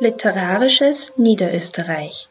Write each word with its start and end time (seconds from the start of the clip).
Literarisches 0.00 1.12
Niederösterreich. 1.18 2.28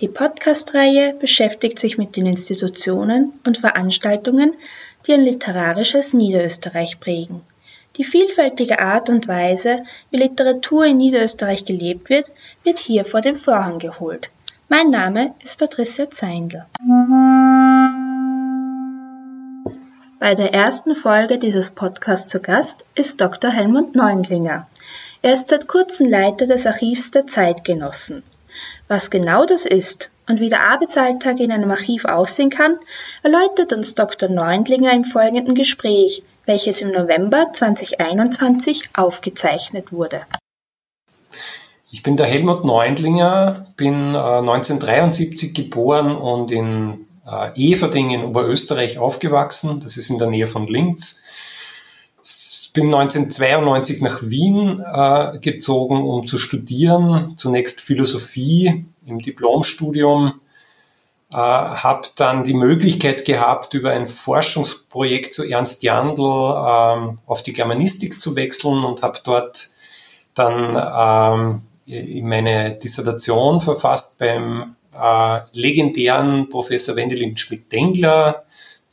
Die 0.00 0.08
Podcast-Reihe 0.08 1.12
beschäftigt 1.12 1.78
sich 1.78 1.98
mit 1.98 2.16
den 2.16 2.24
Institutionen 2.24 3.34
und 3.44 3.58
Veranstaltungen, 3.58 4.54
die 5.06 5.12
ein 5.12 5.20
literarisches 5.20 6.14
Niederösterreich 6.14 7.00
prägen. 7.00 7.42
Die 7.98 8.04
vielfältige 8.04 8.78
Art 8.78 9.10
und 9.10 9.28
Weise, 9.28 9.84
wie 10.10 10.16
Literatur 10.16 10.86
in 10.86 10.96
Niederösterreich 10.96 11.66
gelebt 11.66 12.08
wird, 12.08 12.32
wird 12.64 12.78
hier 12.78 13.04
vor 13.04 13.20
den 13.20 13.36
Vorhang 13.36 13.78
geholt. 13.78 14.30
Mein 14.70 14.88
Name 14.88 15.34
ist 15.44 15.58
Patricia 15.58 16.10
Zeindl. 16.10 16.64
Bei 20.18 20.34
der 20.34 20.54
ersten 20.54 20.94
Folge 20.94 21.36
dieses 21.36 21.72
Podcasts 21.72 22.30
zu 22.30 22.40
Gast 22.40 22.86
ist 22.94 23.20
Dr. 23.20 23.50
Helmut 23.50 23.94
Neundlinger. 23.94 24.66
Er 25.24 25.34
ist 25.34 25.50
seit 25.50 25.68
kurzem 25.68 26.08
Leiter 26.08 26.46
des 26.46 26.66
Archivs 26.66 27.12
der 27.12 27.28
Zeitgenossen. 27.28 28.24
Was 28.88 29.08
genau 29.08 29.46
das 29.46 29.66
ist 29.66 30.10
und 30.28 30.40
wie 30.40 30.50
der 30.50 30.62
Arbeitsalltag 30.62 31.38
in 31.38 31.52
einem 31.52 31.70
Archiv 31.70 32.04
aussehen 32.04 32.50
kann, 32.50 32.76
erläutert 33.22 33.72
uns 33.72 33.94
Dr. 33.94 34.28
Neundlinger 34.28 34.92
im 34.92 35.04
folgenden 35.04 35.54
Gespräch, 35.54 36.24
welches 36.44 36.82
im 36.82 36.90
November 36.90 37.52
2021 37.52 38.90
aufgezeichnet 38.94 39.92
wurde. 39.92 40.22
Ich 41.92 42.02
bin 42.02 42.16
der 42.16 42.26
Helmut 42.26 42.64
Neundlinger, 42.64 43.66
bin 43.76 44.16
1973 44.16 45.50
äh, 45.50 45.62
geboren 45.62 46.16
und 46.16 46.50
in 46.50 47.06
äh, 47.24 47.50
Everding 47.54 48.10
in 48.10 48.24
Oberösterreich 48.24 48.98
aufgewachsen. 48.98 49.78
Das 49.78 49.96
ist 49.96 50.10
in 50.10 50.18
der 50.18 50.28
Nähe 50.28 50.48
von 50.48 50.66
Linz. 50.66 51.22
Bin 52.72 52.86
1992 52.86 54.00
nach 54.00 54.22
Wien 54.22 54.80
äh, 54.80 55.38
gezogen, 55.38 56.02
um 56.02 56.26
zu 56.26 56.38
studieren. 56.38 57.34
Zunächst 57.36 57.80
Philosophie 57.80 58.86
im 59.06 59.18
Diplomstudium. 59.18 60.40
Äh, 61.32 61.36
habe 61.36 62.08
dann 62.16 62.44
die 62.44 62.52
Möglichkeit 62.52 63.24
gehabt, 63.24 63.72
über 63.72 63.90
ein 63.90 64.06
Forschungsprojekt 64.06 65.32
zu 65.32 65.44
Ernst 65.44 65.82
Jandl 65.82 66.20
äh, 66.22 67.16
auf 67.26 67.42
die 67.42 67.52
Germanistik 67.52 68.20
zu 68.20 68.36
wechseln 68.36 68.84
und 68.84 69.02
habe 69.02 69.18
dort 69.24 69.70
dann 70.34 71.62
ähm, 71.86 72.22
meine 72.22 72.74
Dissertation 72.74 73.62
verfasst 73.62 74.18
beim 74.18 74.76
äh, 74.94 75.40
legendären 75.52 76.50
Professor 76.50 76.96
Wendelin 76.96 77.36
Schmidt-Dengler, 77.36 78.44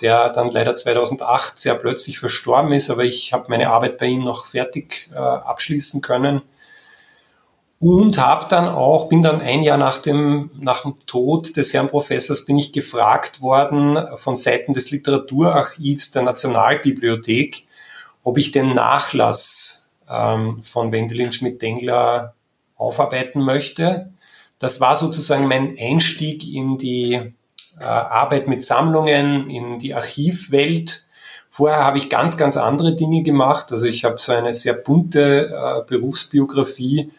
der 0.02 0.30
dann 0.30 0.50
leider 0.52 0.76
2008 0.76 1.58
sehr 1.58 1.76
plötzlich 1.76 2.20
verstorben 2.20 2.72
ist, 2.72 2.90
aber 2.90 3.04
ich 3.04 3.34
habe 3.34 3.46
meine 3.50 3.70
Arbeit 3.70 3.98
bei 3.98 4.08
ihm 4.08 4.24
noch 4.24 4.46
fertig 4.46 5.10
äh, 5.14 5.18
abschließen 5.18 6.02
können 6.02 6.42
und 7.80 8.18
habe 8.18 8.46
dann 8.50 8.68
auch 8.68 9.08
bin 9.08 9.22
dann 9.22 9.42
ein 9.42 9.64
Jahr 9.64 9.78
nach 9.78 10.00
dem 10.00 10.52
nach 10.60 10.82
dem 10.82 10.96
Tod 11.06 11.56
des 11.56 11.74
Herrn 11.74 11.88
Professors 11.88 12.46
bin 12.46 12.58
ich 12.58 12.74
gefragt 12.74 13.42
worden 13.42 13.98
von 14.18 14.36
Seiten 14.36 14.74
des 14.74 14.92
Literaturarchivs 14.92 16.12
der 16.12 16.24
Nationalbibliothek, 16.24 17.68
ob 18.24 18.38
ich 18.38 18.52
den 18.52 18.74
Nachlass 18.74 19.90
ähm, 20.10 20.62
von 20.62 20.92
Wendelin 20.92 21.32
Schmidt-Dengler 21.32 22.36
aufarbeiten 22.76 23.42
möchte. 23.42 24.12
Das 24.58 24.82
war 24.82 24.98
sozusagen 24.98 25.48
mein 25.48 25.78
Einstieg 25.80 26.54
in 26.54 26.78
die 26.78 27.34
äh, 27.80 27.84
Arbeit 27.84 28.48
mit 28.48 28.62
Sammlungen, 28.62 29.50
in 29.50 29.80
die 29.80 29.94
Archivwelt. 29.94 31.06
Vorher 31.50 31.84
habe 31.84 31.98
ich 31.98 32.10
ganz, 32.10 32.38
ganz 32.38 32.58
andere 32.58 32.96
Dinge 32.96 33.24
gemacht. 33.24 33.72
Also 33.72 33.86
ich 33.86 34.06
habe 34.06 34.18
so 34.20 34.32
eine 34.32 34.54
sehr 34.54 34.74
bunte 34.74 35.50
äh, 35.50 35.82
Berufsbiografie. 35.88 37.12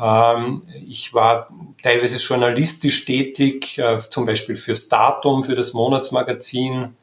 Ähm, 0.00 0.62
ich 0.86 1.14
war 1.14 1.48
teilweise 1.82 2.18
journalistisch 2.18 3.04
tätig, 3.04 3.78
äh, 3.78 3.98
zum 3.98 4.26
Beispiel 4.26 4.56
fürs 4.56 4.88
Datum, 4.88 5.44
für 5.44 5.54
das 5.54 5.72
Monatsmagazin 5.72 6.96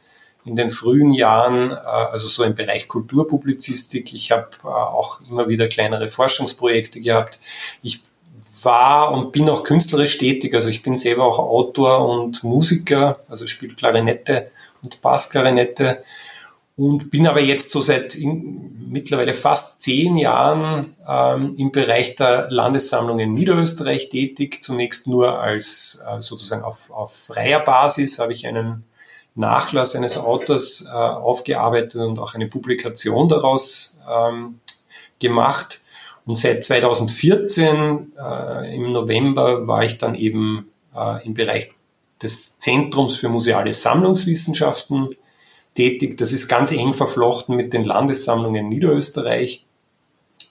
in 0.47 0.56
den 0.56 0.72
frühen 0.72 1.13
Jahren, 1.13 1.72
äh, 1.72 1.75
also 1.75 2.28
so 2.28 2.44
im 2.44 2.56
Bereich 2.56 2.88
Kulturpublizistik. 2.88 4.13
Ich 4.13 4.31
habe 4.31 4.50
äh, 4.63 4.68
auch 4.68 5.22
immer 5.30 5.47
wieder 5.47 5.68
kleinere 5.68 6.09
Forschungsprojekte 6.09 7.02
gehabt. 7.02 7.40
Ich 7.84 8.06
war 8.63 9.12
und 9.12 9.31
bin 9.31 9.50
auch 9.50 9.63
künstlerisch 9.63 10.18
tätig. 10.18 10.53
Also 10.53 10.69
ich 10.69 10.84
bin 10.84 10.95
selber 10.95 11.25
auch 11.25 11.40
Autor 11.40 12.07
und 12.07 12.44
Musiker, 12.44 13.19
also 13.28 13.47
spiele 13.47 13.75
Klarinette 13.75 14.51
und 14.81 15.01
Bassklarinette 15.01 16.03
und 16.78 17.09
bin 17.09 17.28
aber 17.28 17.41
jetzt 17.41 17.72
so 17.72 17.81
seit 17.81 18.16
in, 18.16 18.88
mittlerweile 18.90 19.34
fast 19.34 19.81
zehn 19.81 20.16
Jahren 20.16 20.95
ähm, 21.07 21.51
im 21.57 21.72
Bereich 21.72 22.16
der 22.16 22.50
Landessammlung 22.51 23.19
in 23.19 23.34
Niederösterreich 23.34 24.09
tätig. 24.09 24.63
Zunächst 24.63 25.07
nur 25.07 25.39
als 25.39 26.03
äh, 26.07 26.22
sozusagen 26.22 26.63
auf, 26.63 26.91
auf 26.91 27.13
freier 27.13 27.59
Basis 27.59 28.19
habe 28.19 28.31
ich 28.31 28.45
einen 28.47 28.84
Nachlass 29.34 29.95
eines 29.95 30.18
Autors 30.18 30.85
äh, 30.88 30.94
aufgearbeitet 30.94 31.95
und 31.95 32.19
auch 32.19 32.35
eine 32.35 32.47
Publikation 32.47 33.28
daraus 33.28 34.00
ähm, 34.09 34.59
gemacht. 35.19 35.81
Und 36.27 36.38
seit 36.38 36.63
2014 36.63 38.11
äh, 38.19 38.75
im 38.75 38.91
November 38.91 39.65
war 39.65 39.85
ich 39.85 39.97
dann 39.97 40.13
eben 40.13 40.69
äh, 40.93 41.25
im 41.25 41.33
Bereich 41.33 41.69
des 42.21 42.59
Zentrums 42.59 43.15
für 43.15 43.29
museale 43.29 43.71
Sammlungswissenschaften 43.71 45.15
tätig. 45.73 46.17
Das 46.17 46.33
ist 46.33 46.49
ganz 46.49 46.73
eng 46.73 46.93
verflochten 46.93 47.55
mit 47.55 47.71
den 47.71 47.85
Landessammlungen 47.85 48.67
Niederösterreich. 48.67 49.65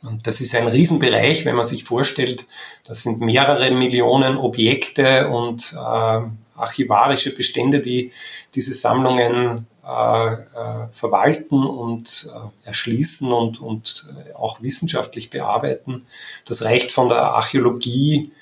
Und 0.02 0.26
das 0.26 0.40
ist 0.40 0.54
ein 0.54 0.66
Riesenbereich, 0.66 1.44
wenn 1.44 1.56
man 1.56 1.66
sich 1.66 1.84
vorstellt, 1.84 2.46
das 2.84 3.02
sind 3.02 3.20
mehrere 3.20 3.70
Millionen 3.72 4.38
Objekte 4.38 5.28
und 5.28 5.74
äh, 5.74 6.20
archivarische 6.54 7.34
Bestände, 7.34 7.80
die 7.80 8.12
diese 8.54 8.72
Sammlungen 8.72 9.66
verwalten 9.86 11.62
und 11.62 12.28
äh, 12.34 12.66
erschließen 12.66 13.32
und, 13.32 13.60
und 13.60 14.06
auch 14.34 14.60
wissenschaftlich 14.60 15.30
bearbeiten. 15.30 16.04
Das 16.44 16.64
reicht 16.64 16.90
von 16.90 17.08
der 17.08 17.22
Archäologie 17.22 18.32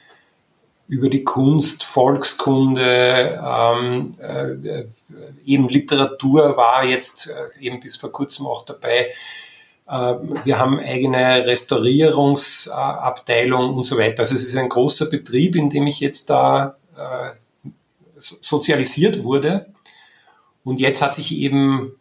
über 0.88 1.08
die 1.08 1.22
Kunst, 1.24 1.84
Volkskunde, 1.84 3.40
ähm, 3.42 4.14
äh, 4.20 4.84
eben 5.44 5.68
Literatur 5.68 6.56
war 6.56 6.84
jetzt 6.84 7.28
äh, 7.28 7.50
eben 7.60 7.78
bis 7.80 7.96
vor 7.96 8.12
kurzem 8.12 8.46
auch 8.46 8.64
dabei. 8.64 9.10
Äh, 9.86 10.14
wir 10.44 10.58
haben 10.58 10.78
eigene 10.78 11.44
Restaurierungsabteilung 11.46 13.74
und 13.74 13.84
so 13.84 13.98
weiter. 13.98 14.20
Also 14.20 14.34
es 14.34 14.42
ist 14.42 14.56
ein 14.56 14.68
großer 14.68 15.06
Betrieb, 15.06 15.56
in 15.56 15.70
dem 15.70 15.86
ich 15.86 16.00
jetzt 16.00 16.28
da 16.30 16.76
äh, 16.96 17.30
sozialisiert 18.18 19.24
wurde 19.24 19.66
und 20.64 20.80
jetzt 20.80 21.02
hat 21.02 21.14
sich 21.14 21.36
eben 21.36 21.92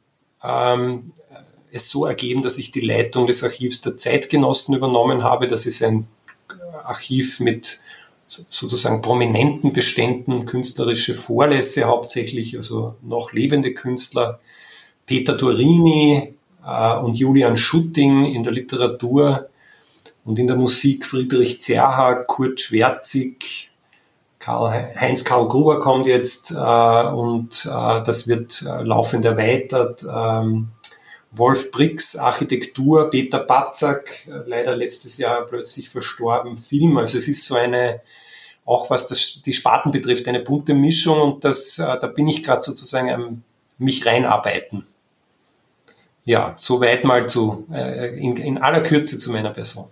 ähm, 0.44 1.06
es 1.72 1.90
so 1.90 2.06
ergeben, 2.06 2.42
dass 2.42 2.58
ich 2.58 2.72
die 2.72 2.82
Leitung 2.82 3.28
des 3.28 3.44
Archivs 3.44 3.82
der 3.82 3.98
Zeitgenossen 3.98 4.76
übernommen 4.76 5.24
habe. 5.24 5.48
Das 5.48 5.66
ist 5.66 5.84
ein 5.84 6.08
Archiv 6.84 7.40
mit 7.40 7.80
sozusagen 8.28 9.02
prominenten 9.02 9.74
Beständen, 9.74 10.46
künstlerische 10.46 11.16
Vorlässe 11.16 11.86
hauptsächlich, 11.86 12.56
also 12.56 12.96
noch 13.02 13.34
lebende 13.34 13.74
Künstler. 13.74 14.40
Peter 15.06 15.38
Turini 15.38 16.34
äh, 16.66 16.98
und 16.98 17.16
Julian 17.16 17.58
Schutting 17.58 18.26
in 18.26 18.44
der 18.44 18.54
Literatur 18.54 19.50
und 20.24 20.40
in 20.40 20.48
der 20.48 20.56
Musik 20.56 21.06
Friedrich 21.06 21.62
Zerha, 21.62 22.16
Kurt 22.16 22.62
Schwerzig, 22.62 23.73
Karl, 24.44 24.94
Heinz 25.00 25.24
Karl 25.24 25.48
Gruber 25.48 25.80
kommt 25.80 26.06
jetzt 26.06 26.52
äh, 26.52 26.56
und 26.56 27.66
äh, 27.66 28.04
das 28.04 28.28
wird 28.28 28.62
äh, 28.62 28.84
laufend 28.84 29.24
erweitert. 29.24 30.04
Ähm, 30.04 30.68
Wolf 31.32 31.72
Brix, 31.72 32.18
Architektur, 32.18 33.10
Peter 33.10 33.40
Batzak, 33.40 34.28
äh, 34.28 34.42
leider 34.46 34.76
letztes 34.76 35.18
Jahr 35.18 35.46
plötzlich 35.46 35.88
verstorben, 35.88 36.58
Film. 36.58 36.98
Also 36.98 37.20
es 37.20 37.30
ist 37.30 37.48
so 37.48 37.56
eine, 37.56 38.02
auch 38.66 38.90
was 38.90 39.08
das, 39.08 39.42
die 39.46 39.54
Sparten 39.54 39.92
betrifft, 39.92 40.28
eine 40.28 40.42
bunte 40.42 40.74
Mischung 40.74 41.22
und 41.22 41.46
das, 41.46 41.80
äh, 41.80 41.98
da 41.98 42.08
bin 42.08 42.28
ich 42.28 42.44
gerade 42.44 42.62
sozusagen 42.62 43.10
am 43.12 43.44
mich 43.78 44.06
reinarbeiten. 44.06 44.86
Ja, 46.26 46.54
soweit 46.58 47.06
mal 47.06 47.26
zu, 47.30 47.66
äh, 47.72 48.20
in, 48.20 48.36
in 48.36 48.58
aller 48.58 48.82
Kürze 48.82 49.18
zu 49.18 49.32
meiner 49.32 49.52
Person 49.52 49.88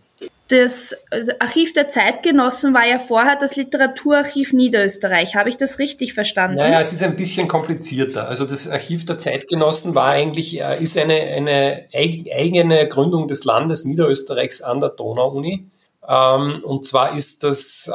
das 0.52 0.96
Archiv 1.40 1.74
der 1.74 1.88
Zeitgenossen 1.88 2.74
war 2.74 2.86
ja 2.86 3.00
vorher 3.00 3.38
das 3.38 3.56
Literaturarchiv 3.56 4.54
Niederösterreich. 4.54 5.36
Habe 5.36 5.50
ich 5.50 5.58
das 5.58 5.80
richtig 5.80 6.14
verstanden? 6.14 6.58
Naja, 6.58 6.82
es 6.82 6.92
ist 6.92 7.04
ein 7.04 7.16
bisschen 7.16 7.48
komplizierter. 7.48 8.28
Also 8.28 8.46
das 8.46 8.70
Archiv 8.70 9.06
der 9.06 9.18
Zeitgenossen 9.18 9.96
war 9.96 10.10
eigentlich, 10.10 10.62
äh, 10.62 10.82
ist 10.82 10.98
eine, 10.98 11.14
eine 11.14 11.86
eigene 11.94 12.88
Gründung 12.90 13.28
des 13.28 13.46
Landes 13.46 13.86
Niederösterreichs 13.86 14.62
an 14.62 14.82
der 14.82 14.90
Donau-Uni. 14.90 15.68
Ähm, 16.08 16.62
und 16.64 16.84
zwar 16.84 17.16
ist 17.16 17.44
das 17.44 17.92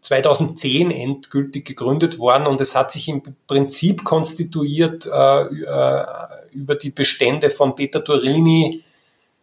2010 0.00 0.90
ähm, 0.90 0.96
endgültig 0.96 1.66
gegründet 1.66 2.18
worden 2.18 2.46
und 2.46 2.60
es 2.60 2.74
hat 2.74 2.92
sich 2.92 3.08
im 3.08 3.22
Prinzip 3.46 4.04
konstituiert 4.04 5.06
äh, 5.06 5.42
äh, 5.42 6.06
über 6.52 6.76
die 6.76 6.90
Bestände 6.90 7.50
von 7.50 7.74
Peter 7.74 8.02
Turini, 8.02 8.82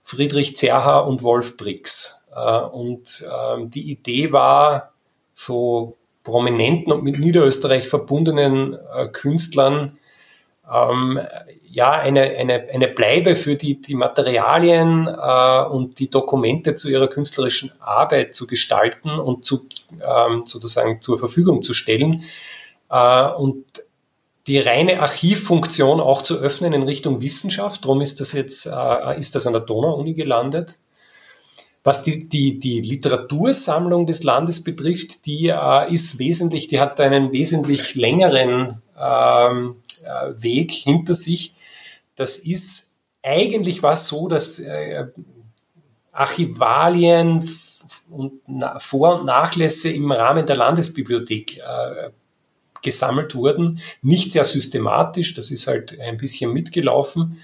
Friedrich 0.04 0.58
Zerha 0.58 1.00
und 1.00 1.24
Wolf 1.24 1.58
Brix. 1.58 2.23
Äh, 2.36 2.60
und 2.66 3.26
ähm, 3.32 3.70
die 3.70 3.92
Idee 3.92 4.32
war, 4.32 4.94
so 5.34 5.98
prominenten 6.24 6.94
und 6.94 7.04
mit 7.04 7.20
Niederösterreich 7.20 7.88
verbundenen 7.88 8.78
äh, 8.96 9.08
Künstlern 9.08 9.98
ähm, 10.72 11.20
ja, 11.70 11.92
eine, 11.92 12.22
eine, 12.22 12.68
eine 12.72 12.88
Bleibe 12.88 13.36
für 13.36 13.56
die, 13.56 13.82
die 13.82 13.96
Materialien 13.96 15.08
äh, 15.08 15.64
und 15.66 16.00
die 16.00 16.10
Dokumente 16.10 16.76
zu 16.76 16.88
ihrer 16.88 17.08
künstlerischen 17.08 17.74
Arbeit 17.82 18.36
zu 18.36 18.48
gestalten 18.48 19.10
und 19.10 19.44
zu, 19.44 19.66
ähm, 20.02 20.44
sozusagen 20.46 21.02
zur 21.02 21.20
Verfügung 21.20 21.62
zu 21.62 21.74
stellen. 21.74 22.24
Und 22.90 23.66
die 24.46 24.60
reine 24.60 25.00
Archivfunktion 25.00 26.00
auch 26.00 26.22
zu 26.22 26.38
öffnen 26.38 26.74
in 26.74 26.84
Richtung 26.84 27.22
Wissenschaft. 27.22 27.84
Darum 27.84 28.02
ist 28.02 28.20
das 28.20 28.34
jetzt, 28.34 28.70
ist 29.18 29.34
das 29.34 29.48
an 29.48 29.54
der 29.54 29.64
Donau-Uni 29.64 30.14
gelandet. 30.14 30.78
Was 31.84 32.04
die, 32.04 32.30
die, 32.30 32.60
die 32.60 32.80
Literatursammlung 32.80 34.06
des 34.06 34.24
Landes 34.24 34.64
betrifft, 34.64 35.26
die 35.26 35.50
äh, 35.50 35.94
ist 35.94 36.18
wesentlich, 36.18 36.68
die 36.68 36.80
hat 36.80 37.00
einen 37.02 37.34
wesentlich 37.34 37.96
längeren 37.96 38.82
ähm, 38.98 39.76
äh, 40.04 40.42
Weg 40.42 40.72
hinter 40.72 41.14
sich. 41.14 41.56
Das 42.16 42.38
ist 42.38 43.00
eigentlich 43.22 43.84
was 43.84 44.08
so, 44.08 44.30
dass 44.30 44.60
äh, 44.60 45.08
Archivalien 46.14 47.44
und 48.10 48.42
Vor- 48.80 49.20
und 49.20 49.26
Nachlässe 49.26 49.90
im 49.90 50.12
Rahmen 50.12 50.46
der 50.46 50.56
Landesbibliothek 50.56 51.58
äh, 51.58 52.10
gesammelt 52.82 53.34
wurden. 53.34 53.80
Nicht 54.02 54.32
sehr 54.32 54.46
systematisch, 54.46 55.34
das 55.34 55.52
ist 55.52 55.68
halt 55.68 56.00
ein 56.00 56.18
bisschen 56.18 56.54
mitgelaufen. 56.54 57.40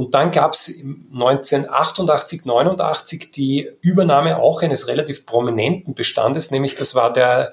Und 0.00 0.14
dann 0.14 0.30
gab 0.30 0.54
es 0.54 0.82
1988, 0.82 2.46
89 2.46 3.32
die 3.32 3.68
Übernahme 3.82 4.38
auch 4.38 4.62
eines 4.62 4.88
relativ 4.88 5.26
prominenten 5.26 5.92
Bestandes, 5.92 6.50
nämlich 6.50 6.74
das 6.74 6.94
war 6.94 7.12
der, 7.12 7.52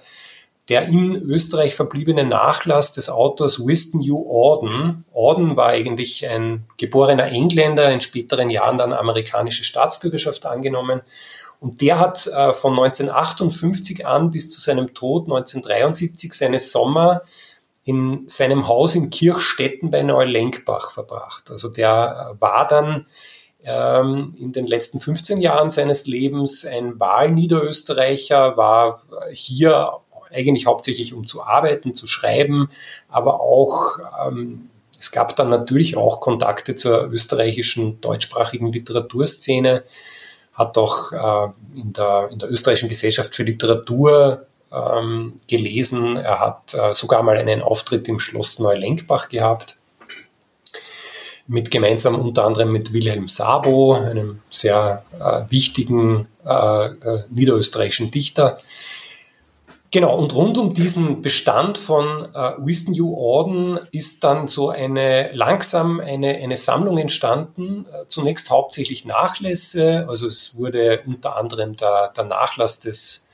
der 0.70 0.84
in 0.84 1.18
Österreich 1.18 1.76
verbliebene 1.76 2.24
Nachlass 2.24 2.94
des 2.94 3.10
Autors 3.10 3.60
Winston 3.60 4.00
U. 4.10 4.32
Auden. 4.32 5.04
Auden 5.14 5.58
war 5.58 5.68
eigentlich 5.68 6.26
ein 6.26 6.66
geborener 6.78 7.26
Engländer, 7.26 7.92
in 7.92 8.00
späteren 8.00 8.50
Jahren 8.50 8.78
dann 8.78 8.94
amerikanische 8.94 9.66
Staatsbürgerschaft 9.66 10.46
angenommen 10.46 11.02
und 11.60 11.82
der 11.82 12.00
hat 12.00 12.28
äh, 12.28 12.54
von 12.54 12.80
1958 12.80 14.08
an 14.08 14.32
bis 14.32 14.50
zu 14.50 14.62
seinem 14.62 14.94
Tod 14.94 15.26
1973 15.26 16.32
seine 16.32 16.60
Sommer 16.60 17.24
in 17.88 18.28
seinem 18.28 18.68
Haus 18.68 18.96
in 18.96 19.10
Kirchstetten 19.10 19.90
bei 19.90 20.04
Neulenkbach 20.04 20.92
verbracht. 20.92 21.50
Also 21.50 21.70
der 21.70 22.36
war 22.38 22.68
dann 22.68 23.06
ähm, 23.64 24.36
in 24.38 24.52
den 24.52 24.68
letzten 24.68 25.00
15 25.00 25.40
Jahren 25.40 25.70
seines 25.70 26.06
Lebens 26.06 26.66
ein 26.66 27.00
Wahlniederösterreicher, 27.00 28.58
war 28.58 29.02
hier 29.32 29.94
eigentlich 30.32 30.66
hauptsächlich 30.66 31.14
um 31.14 31.26
zu 31.26 31.44
arbeiten, 31.44 31.94
zu 31.94 32.08
schreiben, 32.08 32.70
aber 33.08 33.40
auch 33.40 34.00
ähm, 34.28 34.70
es 35.00 35.14
gab 35.14 35.34
dann 35.38 35.48
natürlich 35.48 35.96
auch 35.96 36.20
Kontakte 36.20 36.76
zur 36.76 37.10
österreichischen 37.10 38.02
deutschsprachigen 38.02 38.70
Literaturszene 38.74 39.86
hat 40.52 40.78
auch 40.78 41.14
äh, 41.14 41.80
in, 41.80 41.94
der, 41.94 42.30
in 42.32 42.40
der 42.40 42.52
österreichischen 42.52 42.90
Gesellschaft 42.90 43.34
für 43.34 43.44
Literatur 43.44 44.48
ähm, 44.72 45.34
gelesen. 45.48 46.18
Er 46.18 46.40
hat 46.40 46.74
äh, 46.74 46.94
sogar 46.94 47.24
mal 47.24 47.38
einen 47.38 47.62
Auftritt 47.62 48.08
im 48.08 48.20
Schloss 48.20 48.60
Neulenkbach 48.60 49.30
gehabt, 49.30 49.78
mit 51.48 51.72
gemeinsam 51.72 52.16
unter 52.16 52.46
anderem 52.46 52.72
mit 52.72 52.92
Wilhelm 52.92 53.28
Sabo, 53.28 53.94
einem 53.94 54.42
sehr 54.50 55.04
äh, 55.20 55.50
wichtigen 55.50 56.28
äh, 56.46 56.86
äh, 56.86 57.24
niederösterreichischen 57.30 58.12
Dichter. 58.12 58.60
Genau, 59.90 60.18
und 60.18 60.36
rund 60.36 60.58
um 60.58 60.74
diesen 60.74 61.22
Bestand 61.22 61.78
von 61.78 62.28
äh, 62.34 62.54
Winston 62.58 63.00
U. 63.00 63.16
Orden 63.16 63.80
ist 63.92 64.22
dann 64.26 64.48
so 64.48 64.70
eine 64.70 65.32
langsam 65.32 66.02
eine, 66.02 66.36
eine 66.36 66.58
Sammlung 66.58 66.98
entstanden, 66.98 67.86
äh, 67.86 68.06
zunächst 68.08 68.50
hauptsächlich 68.50 69.06
Nachlässe, 69.06 70.06
also 70.10 70.28
es 70.28 70.58
wurde 70.58 71.02
unter 71.06 71.38
anderem 71.38 71.78
der, 71.78 72.10
der 72.10 72.26
Nachlass 72.26 72.82
des 72.82 73.27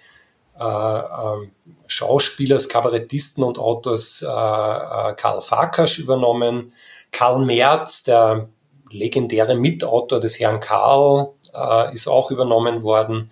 Schauspielers, 1.87 2.69
Kabarettisten 2.69 3.43
und 3.43 3.57
Autors 3.57 4.21
äh, 4.21 4.27
äh, 4.27 5.13
Karl 5.15 5.41
Farkasch 5.41 5.99
übernommen, 5.99 6.71
Karl 7.11 7.43
Merz, 7.45 8.03
der 8.03 8.49
legendäre 8.89 9.55
Mitautor 9.55 10.19
des 10.19 10.39
Herrn 10.39 10.59
Karl, 10.59 11.29
äh, 11.53 11.93
ist 11.93 12.07
auch 12.07 12.31
übernommen 12.31 12.83
worden. 12.83 13.31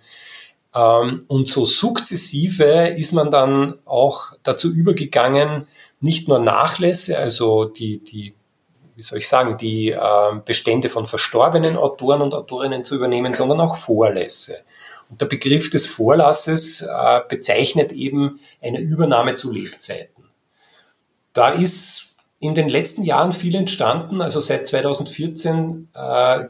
Ähm, 0.74 1.24
und 1.28 1.48
so 1.48 1.66
sukzessive 1.66 2.88
ist 2.88 3.12
man 3.12 3.30
dann 3.30 3.78
auch 3.84 4.32
dazu 4.42 4.72
übergegangen, 4.72 5.66
nicht 6.00 6.28
nur 6.28 6.38
Nachlässe, 6.38 7.18
also 7.18 7.64
die, 7.64 8.02
die 8.02 8.34
wie 8.94 9.02
soll 9.02 9.18
ich 9.18 9.28
sagen, 9.28 9.56
die 9.56 9.90
äh, 9.90 10.00
Bestände 10.44 10.88
von 10.88 11.06
verstorbenen 11.06 11.76
Autoren 11.76 12.20
und 12.20 12.34
Autorinnen 12.34 12.84
zu 12.84 12.94
übernehmen, 12.94 13.32
sondern 13.32 13.60
auch 13.60 13.76
Vorlässe. 13.76 14.58
Und 15.12 15.20
der 15.20 15.26
Begriff 15.26 15.68
des 15.68 15.86
Vorlasses 15.86 16.80
äh, 16.82 17.20
bezeichnet 17.28 17.92
eben 17.92 18.40
eine 18.62 18.80
Übernahme 18.80 19.34
zu 19.34 19.52
Lebzeiten. 19.52 20.24
Da 21.34 21.50
ist 21.50 22.16
in 22.40 22.54
den 22.54 22.70
letzten 22.70 23.04
Jahren 23.04 23.32
viel 23.32 23.54
entstanden. 23.54 24.22
Also 24.22 24.40
seit 24.40 24.66
2014 24.66 25.88
äh, 25.94 26.44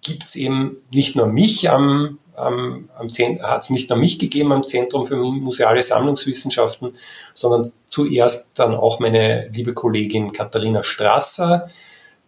gibt 0.00 0.24
es 0.24 0.34
eben 0.34 0.78
nicht 0.90 1.14
nur 1.14 1.26
mich 1.26 1.70
am 1.70 2.18
ähm, 2.38 2.88
hat 3.42 3.62
es 3.62 3.70
nicht 3.70 3.90
nur 3.90 3.98
mich 3.98 4.18
gegeben 4.18 4.52
am 4.52 4.66
Zentrum 4.66 5.06
für 5.06 5.16
museale 5.16 5.82
Sammlungswissenschaften, 5.82 6.94
sondern 7.34 7.70
zuerst 7.90 8.58
dann 8.58 8.74
auch 8.74 8.98
meine 8.98 9.48
liebe 9.52 9.74
Kollegin 9.74 10.32
Katharina 10.32 10.82
Strasser. 10.82 11.68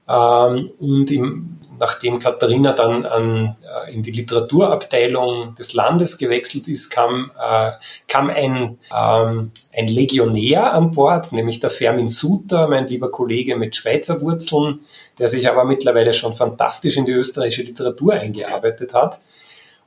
Ähm, 0.06 0.70
und 0.78 1.10
im, 1.10 1.58
nachdem 1.82 2.20
Katharina 2.20 2.74
dann 2.74 3.04
an, 3.04 3.56
äh, 3.60 3.92
in 3.92 4.04
die 4.04 4.12
Literaturabteilung 4.12 5.56
des 5.56 5.74
Landes 5.74 6.16
gewechselt 6.16 6.68
ist, 6.68 6.90
kam, 6.90 7.28
äh, 7.36 7.72
kam 8.06 8.30
ein, 8.30 8.78
ähm, 8.96 9.50
ein 9.76 9.86
Legionär 9.88 10.74
an 10.74 10.92
Bord, 10.92 11.32
nämlich 11.32 11.58
der 11.58 11.70
Fermin 11.70 12.08
Suter, 12.08 12.68
mein 12.68 12.86
lieber 12.86 13.10
Kollege 13.10 13.56
mit 13.56 13.74
Schweizer 13.74 14.20
Wurzeln, 14.20 14.78
der 15.18 15.28
sich 15.28 15.48
aber 15.48 15.64
mittlerweile 15.64 16.14
schon 16.14 16.34
fantastisch 16.34 16.96
in 16.96 17.04
die 17.04 17.12
österreichische 17.12 17.64
Literatur 17.64 18.12
eingearbeitet 18.12 18.94
hat. 18.94 19.18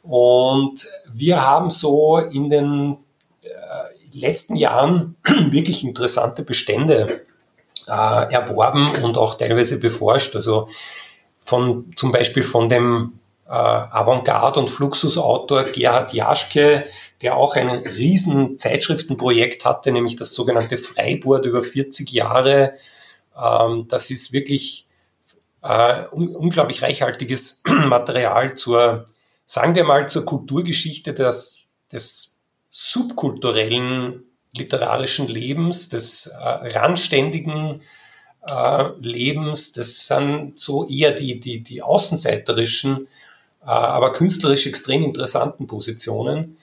Und 0.04 0.86
wir 1.14 1.48
haben 1.48 1.70
so 1.70 2.18
in 2.18 2.50
den 2.50 2.98
äh, 3.42 4.20
letzten 4.20 4.58
Jahren 4.58 5.16
wirklich 5.50 5.86
interessante 5.86 6.44
Bestände 6.44 7.22
äh, 7.88 8.34
erworben 8.34 8.90
und 9.02 9.18
auch 9.18 9.36
teilweise 9.36 9.80
beforscht. 9.80 10.36
Also 10.36 10.68
von 11.46 11.92
zum 11.96 12.12
Beispiel 12.12 12.44
von 12.44 12.68
dem 12.68 13.20
äh, 13.48 13.52
Avantgarde- 13.52 14.60
und 14.60 14.70
Fluxusautor 14.70 15.64
Gerhard 15.64 16.14
Jaschke, 16.14 16.86
der 17.22 17.38
auch 17.38 17.56
ein 17.56 17.70
riesen 17.70 18.58
Zeitschriftenprojekt 18.58 19.64
hatte, 19.64 19.94
nämlich 19.94 20.18
das 20.18 20.34
sogenannte 20.34 20.78
Freiboard 20.78 21.46
über 21.46 21.64
40 21.64 22.12
Jahre. 22.12 22.74
Ähm, 23.42 23.86
das 23.88 24.12
ist 24.12 24.34
wirklich 24.34 24.88
äh, 25.62 26.04
un 26.12 26.36
unglaublich 26.36 26.82
reichhaltiges 26.82 27.64
Material 27.70 28.56
zur 28.56 29.06
sagen 29.46 29.76
wir 29.76 29.84
mal, 29.84 30.10
zur 30.10 30.26
Kulturgeschichte 30.26 31.14
des, 31.14 31.66
des 31.92 32.44
subkulturellen 32.70 34.24
literarischen 34.56 35.28
Lebens, 35.28 35.90
des 35.90 36.28
äh, 36.28 36.78
randständigen 36.78 37.82
äh, 38.48 38.84
Lebens, 39.00 39.74
das 39.74 40.08
sind 40.08 40.58
so 40.58 40.88
eher 40.88 41.12
die, 41.12 41.40
die, 41.40 41.62
die 41.62 41.82
außenseiterischen, 41.82 43.08
äh, 43.62 43.66
aber 43.66 44.12
künstlerisch 44.12 44.68
extrem 44.68 45.04
interessanten 45.04 45.68
Positionen. 45.68 46.58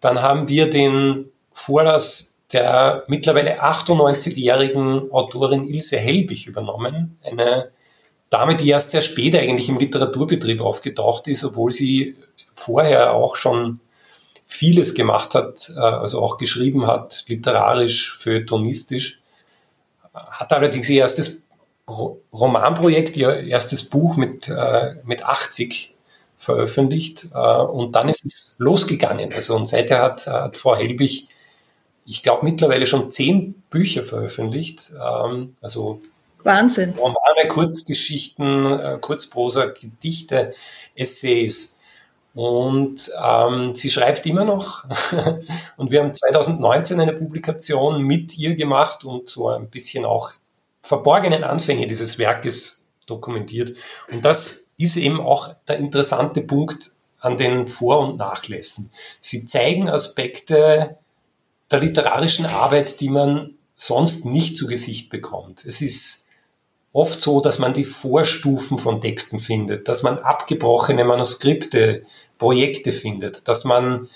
Dann 0.00 0.22
haben 0.22 0.48
wir 0.48 0.70
den 0.70 1.26
Vorlass 1.52 2.36
der 2.52 3.04
mittlerweile 3.08 3.62
98-jährigen 3.64 5.10
Autorin 5.10 5.64
Ilse 5.64 5.96
Helbig 5.96 6.46
übernommen, 6.46 7.18
eine 7.24 7.70
Dame, 8.30 8.54
die 8.54 8.68
erst 8.68 8.90
sehr 8.90 9.00
spät 9.00 9.34
eigentlich 9.34 9.68
im 9.68 9.78
Literaturbetrieb 9.78 10.60
aufgetaucht 10.60 11.26
ist, 11.26 11.44
obwohl 11.44 11.70
sie 11.70 12.16
vorher 12.54 13.14
auch 13.14 13.36
schon 13.36 13.80
vieles 14.46 14.94
gemacht 14.94 15.34
hat, 15.34 15.72
äh, 15.76 15.80
also 15.80 16.22
auch 16.22 16.38
geschrieben 16.38 16.86
hat, 16.86 17.24
literarisch, 17.28 18.16
feuilletonistisch, 18.16 19.20
hat 20.14 20.52
allerdings 20.52 20.88
ihr 20.88 21.00
erstes 21.00 21.44
Romanprojekt, 21.88 23.16
ihr 23.16 23.42
erstes 23.44 23.84
Buch 23.84 24.16
mit, 24.16 24.48
äh, 24.48 24.94
mit 25.04 25.24
80 25.24 25.94
veröffentlicht 26.38 27.28
äh, 27.34 27.38
und 27.38 27.94
dann 27.94 28.08
ist 28.08 28.24
es 28.24 28.56
losgegangen. 28.58 29.32
Also 29.32 29.54
und 29.56 29.66
seither 29.66 30.00
hat, 30.00 30.26
hat 30.26 30.56
Frau 30.56 30.76
Helbig, 30.76 31.28
ich 32.06 32.22
glaube, 32.22 32.46
mittlerweile 32.46 32.86
schon 32.86 33.10
zehn 33.10 33.54
Bücher 33.70 34.04
veröffentlicht. 34.04 34.92
Ähm, 34.92 35.56
also 35.60 36.00
Wahnsinn. 36.42 36.90
Romane, 36.90 37.48
Kurzgeschichten, 37.48 39.00
Kurzprosa, 39.00 39.66
Gedichte, 39.66 40.52
Essays, 40.94 41.78
Und 42.34 43.12
ähm, 43.24 43.74
sie 43.74 43.90
schreibt 43.90 44.26
immer 44.26 44.44
noch. 44.44 44.84
und 45.76 45.90
wir 45.90 46.00
haben 46.00 46.12
2019 46.12 47.00
eine 47.00 47.12
Publikation 47.12 48.02
mit 48.02 48.36
ihr 48.36 48.56
gemacht 48.56 49.04
und 49.04 49.30
so 49.30 49.48
ein 49.48 49.68
bisschen 49.68 50.04
auch 50.04 50.32
verborgenen 50.82 51.44
Anfänge 51.44 51.86
dieses 51.86 52.18
Werkes 52.18 52.86
dokumentiert. 53.06 53.72
Und 54.10 54.24
das 54.24 54.66
ist 54.76 54.96
eben 54.96 55.20
auch 55.20 55.54
der 55.68 55.78
interessante 55.78 56.42
Punkt 56.42 56.90
an 57.20 57.36
den 57.36 57.66
Vor- 57.66 58.00
und 58.00 58.18
Nachlässen. 58.18 58.90
Sie 59.20 59.46
zeigen 59.46 59.88
Aspekte 59.88 60.96
der 61.70 61.80
literarischen 61.80 62.46
Arbeit, 62.46 63.00
die 63.00 63.08
man 63.08 63.54
sonst 63.76 64.26
nicht 64.26 64.56
zu 64.56 64.66
Gesicht 64.66 65.08
bekommt. 65.08 65.64
Es 65.64 65.80
ist 65.80 66.23
oft 66.94 67.20
so, 67.20 67.40
dass 67.40 67.58
man 67.58 67.74
die 67.74 67.84
Vorstufen 67.84 68.78
von 68.78 69.00
Texten 69.02 69.40
findet, 69.40 69.88
dass 69.88 70.02
man 70.02 70.18
abgebrochene 70.18 71.04
Manuskripte, 71.04 72.04
Projekte 72.38 72.92
findet, 72.92 73.46
dass 73.48 73.64
man 73.64 74.08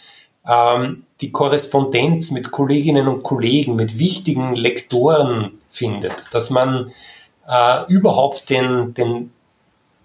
ähm, 0.47 1.05
die 1.21 1.33
Korrespondenz 1.33 2.31
mit 2.31 2.51
Kolleginnen 2.51 3.09
und 3.09 3.23
Kollegen, 3.23 3.77
mit 3.77 3.99
wichtigen 3.99 4.55
Lektoren 4.55 5.59
findet, 5.69 6.33
dass 6.33 6.51
man 6.51 6.93
äh, 7.49 7.85
überhaupt 7.89 8.49
den, 8.49 8.95
den 8.95 9.33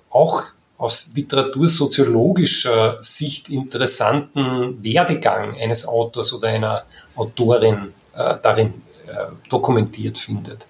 auch 0.10 0.44
aus 0.78 1.12
literatursoziologischer 1.16 2.98
Sicht 3.02 3.50
interessanten 3.50 4.84
Werdegang 4.84 5.56
eines 5.56 5.88
Autors 5.88 6.34
oder 6.34 6.50
einer 6.50 6.84
Autorin 7.16 7.94
äh, 8.16 8.36
darin 8.42 8.74
äh, 9.08 9.28
dokumentiert 9.50 10.18
findet. 10.18 10.68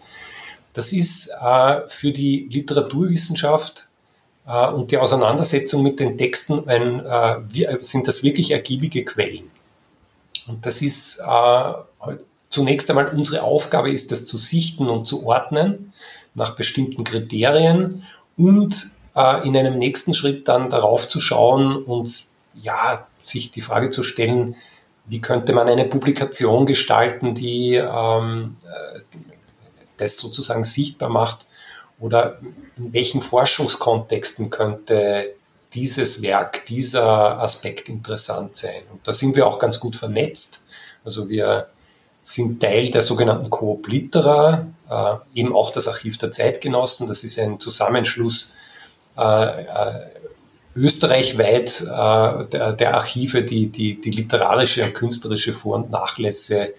Das 0.73 0.91
ist 0.91 1.29
äh, 1.41 1.87
für 1.87 2.11
die 2.11 2.49
Literaturwissenschaft 2.51 3.89
äh, 4.47 4.67
und 4.69 4.91
die 4.91 4.97
Auseinandersetzung 4.97 5.83
mit 5.83 5.99
den 5.99 6.17
Texten 6.17 6.67
ein, 6.67 7.05
äh, 7.05 7.77
sind 7.81 8.07
das 8.07 8.23
wirklich 8.23 8.51
ergiebige 8.51 9.05
Quellen. 9.05 9.51
Und 10.47 10.65
das 10.65 10.81
ist 10.81 11.19
äh, 11.19 11.73
zunächst 12.49 12.89
einmal 12.89 13.07
unsere 13.07 13.43
Aufgabe 13.43 13.91
ist, 13.91 14.11
das 14.11 14.25
zu 14.25 14.37
sichten 14.37 14.89
und 14.89 15.07
zu 15.07 15.25
ordnen 15.25 15.93
nach 16.35 16.55
bestimmten 16.55 17.03
Kriterien 17.03 18.03
und 18.37 18.93
äh, 19.15 19.47
in 19.47 19.55
einem 19.55 19.77
nächsten 19.77 20.13
Schritt 20.13 20.47
dann 20.47 20.69
darauf 20.69 21.07
zu 21.07 21.19
schauen 21.19 21.83
und 21.83 22.25
ja, 22.61 23.07
sich 23.21 23.51
die 23.51 23.61
Frage 23.61 23.89
zu 23.89 24.03
stellen, 24.03 24.55
wie 25.05 25.21
könnte 25.21 25.53
man 25.53 25.67
eine 25.67 25.85
Publikation 25.85 26.65
gestalten, 26.65 27.33
die 27.35 27.75
ähm, 27.75 28.55
äh, 28.63 28.99
das 29.97 30.17
sozusagen 30.17 30.63
sichtbar 30.63 31.09
macht 31.09 31.47
oder 31.99 32.39
in 32.77 32.93
welchen 32.93 33.21
Forschungskontexten 33.21 34.49
könnte 34.49 35.33
dieses 35.73 36.21
Werk, 36.21 36.65
dieser 36.65 37.39
Aspekt 37.39 37.89
interessant 37.89 38.57
sein. 38.57 38.83
Und 38.91 39.07
da 39.07 39.13
sind 39.13 39.35
wir 39.35 39.47
auch 39.47 39.59
ganz 39.59 39.79
gut 39.79 39.95
vernetzt. 39.95 40.63
Also 41.03 41.29
wir 41.29 41.67
sind 42.21 42.61
Teil 42.61 42.89
der 42.89 43.01
sogenannten 43.01 43.49
Coop 43.49 43.87
Litera, 43.87 44.67
äh, 44.89 45.39
eben 45.39 45.53
auch 45.53 45.71
das 45.71 45.87
Archiv 45.87 46.17
der 46.17 46.31
Zeitgenossen. 46.31 47.07
Das 47.07 47.23
ist 47.23 47.37
ein 47.39 47.59
Zusammenschluss 47.59 48.55
äh, 49.17 49.61
äh, 49.61 50.09
österreichweit 50.75 51.81
der, 51.81 52.73
der, 52.73 52.95
Archive, 52.95 53.43
die, 53.43 53.67
die, 53.67 54.01
die 54.01 54.09
literarische 54.09 54.83
und 54.83 54.95
künstlerische 54.95 55.53
Vor- 55.53 55.75
und 55.75 55.91
Nachlässe 55.91 56.73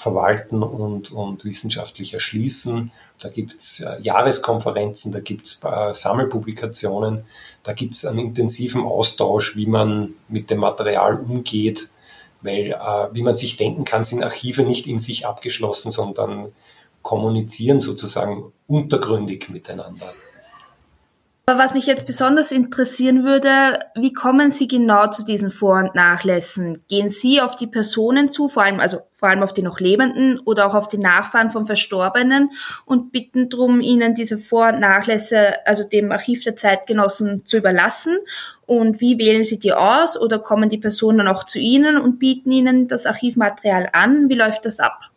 verwalten 0.00 0.62
und, 0.62 1.12
und 1.12 1.44
wissenschaftlich 1.44 2.14
erschließen. 2.14 2.90
Da 3.20 3.28
gibt's 3.28 3.80
äh, 3.80 4.00
Jahreskonferenzen, 4.00 5.12
da 5.12 5.20
gibt's 5.20 5.60
äh, 5.62 5.92
Sammelpublikationen, 5.92 7.24
da 7.62 7.74
gibt's 7.74 8.06
einen 8.06 8.18
intensiven 8.20 8.82
Austausch, 8.82 9.56
wie 9.56 9.66
man 9.66 10.14
mit 10.28 10.48
dem 10.48 10.60
Material 10.60 11.20
umgeht, 11.20 11.90
weil, 12.40 12.72
äh, 12.72 13.08
wie 13.12 13.22
man 13.22 13.36
sich 13.36 13.58
denken 13.58 13.84
kann, 13.84 14.02
sind 14.02 14.24
Archive 14.24 14.62
nicht 14.62 14.86
in 14.86 14.98
sich 14.98 15.26
abgeschlossen, 15.26 15.90
sondern 15.90 16.50
kommunizieren 17.02 17.78
sozusagen 17.78 18.54
untergründig 18.66 19.50
miteinander. 19.50 20.14
Aber 21.46 21.58
was 21.58 21.74
mich 21.74 21.86
jetzt 21.86 22.06
besonders 22.06 22.52
interessieren 22.52 23.24
würde, 23.24 23.80
wie 23.96 24.12
kommen 24.12 24.52
Sie 24.52 24.68
genau 24.68 25.08
zu 25.08 25.24
diesen 25.24 25.50
Vor- 25.50 25.80
und 25.80 25.96
Nachlässen? 25.96 26.84
Gehen 26.88 27.08
Sie 27.08 27.40
auf 27.40 27.56
die 27.56 27.66
Personen 27.66 28.28
zu, 28.28 28.48
vor 28.48 28.62
allem, 28.62 28.78
also 28.78 29.00
vor 29.10 29.28
allem 29.28 29.42
auf 29.42 29.52
die 29.52 29.62
noch 29.62 29.80
Lebenden 29.80 30.38
oder 30.38 30.66
auch 30.66 30.76
auf 30.76 30.86
die 30.86 30.98
Nachfahren 30.98 31.50
von 31.50 31.66
Verstorbenen 31.66 32.50
und 32.84 33.10
bitten 33.10 33.48
darum, 33.48 33.80
Ihnen 33.80 34.14
diese 34.14 34.38
Vor- 34.38 34.68
und 34.68 34.80
Nachlässe, 34.80 35.66
also 35.66 35.82
dem 35.82 36.12
Archiv 36.12 36.44
der 36.44 36.54
Zeitgenossen 36.54 37.44
zu 37.46 37.56
überlassen? 37.56 38.16
Und 38.66 39.00
wie 39.00 39.18
wählen 39.18 39.42
Sie 39.42 39.58
die 39.58 39.72
aus 39.72 40.20
oder 40.20 40.38
kommen 40.38 40.68
die 40.68 40.78
Personen 40.78 41.26
auch 41.26 41.42
zu 41.42 41.58
Ihnen 41.58 41.96
und 41.96 42.20
bieten 42.20 42.52
Ihnen 42.52 42.86
das 42.86 43.06
Archivmaterial 43.06 43.88
an? 43.92 44.28
Wie 44.28 44.36
läuft 44.36 44.66
das 44.66 44.78
ab? 44.78 45.09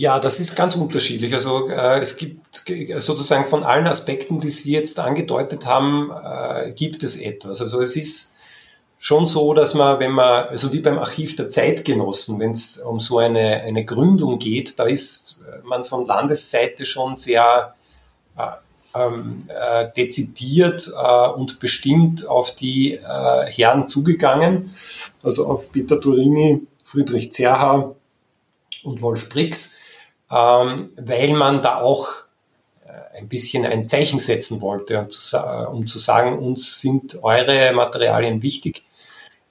Ja, 0.00 0.18
das 0.18 0.40
ist 0.40 0.56
ganz 0.56 0.76
unterschiedlich. 0.76 1.34
Also 1.34 1.68
äh, 1.68 2.00
es 2.00 2.16
gibt 2.16 2.64
sozusagen 3.00 3.44
von 3.44 3.64
allen 3.64 3.86
Aspekten, 3.86 4.40
die 4.40 4.48
Sie 4.48 4.72
jetzt 4.72 4.98
angedeutet 4.98 5.66
haben, 5.66 6.10
äh, 6.10 6.72
gibt 6.72 7.02
es 7.02 7.20
etwas. 7.20 7.60
Also 7.60 7.82
es 7.82 7.96
ist 7.96 8.34
schon 8.96 9.26
so, 9.26 9.52
dass 9.52 9.74
man, 9.74 10.00
wenn 10.00 10.12
man, 10.12 10.44
also 10.44 10.72
wie 10.72 10.78
beim 10.80 10.98
Archiv 10.98 11.36
der 11.36 11.50
Zeitgenossen, 11.50 12.40
wenn 12.40 12.52
es 12.52 12.78
um 12.78 12.98
so 12.98 13.18
eine, 13.18 13.60
eine 13.60 13.84
Gründung 13.84 14.38
geht, 14.38 14.78
da 14.78 14.84
ist 14.84 15.42
man 15.64 15.84
von 15.84 16.06
Landesseite 16.06 16.86
schon 16.86 17.16
sehr 17.16 17.74
äh, 18.38 18.42
ähm, 18.98 19.48
äh, 19.48 19.88
dezidiert 19.94 20.90
äh, 20.96 21.28
und 21.28 21.60
bestimmt 21.60 22.26
auf 22.26 22.54
die 22.54 22.94
äh, 22.94 23.52
Herren 23.52 23.86
zugegangen, 23.86 24.70
also 25.22 25.46
auf 25.46 25.70
Peter 25.70 26.00
Turini, 26.00 26.66
Friedrich 26.84 27.32
Zerha 27.32 27.94
und 28.82 29.02
Wolf 29.02 29.28
Brix 29.28 29.79
ähm, 30.30 30.92
weil 30.96 31.32
man 31.32 31.60
da 31.60 31.78
auch 31.80 32.08
äh, 32.86 33.18
ein 33.18 33.28
bisschen 33.28 33.66
ein 33.66 33.88
Zeichen 33.88 34.20
setzen 34.20 34.60
wollte, 34.60 35.08
um 35.70 35.86
zu 35.86 35.98
sagen, 35.98 36.38
uns 36.38 36.80
sind 36.80 37.22
eure 37.22 37.72
Materialien 37.72 38.42
wichtig. 38.42 38.84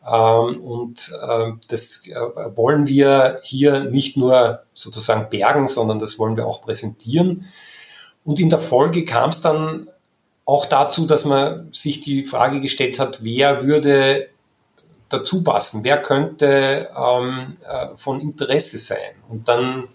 Ähm, 0.07 0.61
und 0.61 1.11
äh, 1.27 1.51
das 1.67 2.07
äh, 2.07 2.15
wollen 2.55 2.87
wir 2.87 3.39
hier 3.43 3.83
nicht 3.83 4.17
nur 4.17 4.63
sozusagen 4.73 5.29
bergen, 5.29 5.67
sondern 5.67 5.99
das 5.99 6.17
wollen 6.17 6.37
wir 6.37 6.47
auch 6.47 6.61
präsentieren. 6.61 7.45
Und 8.23 8.39
in 8.39 8.49
der 8.49 8.59
Folge 8.59 9.05
kam 9.05 9.29
es 9.29 9.41
dann 9.41 9.89
auch 10.45 10.65
dazu, 10.65 11.05
dass 11.05 11.25
man 11.25 11.69
sich 11.73 12.01
die 12.01 12.23
Frage 12.23 12.59
gestellt 12.59 12.99
hat, 12.99 13.23
wer 13.23 13.61
würde 13.61 14.29
dazu 15.09 15.43
passen, 15.43 15.83
wer 15.83 16.01
könnte 16.01 16.89
ähm, 16.97 17.57
von 17.95 18.19
Interesse 18.19 18.77
sein. 18.77 19.15
Und 19.27 19.47
dann 19.47 19.87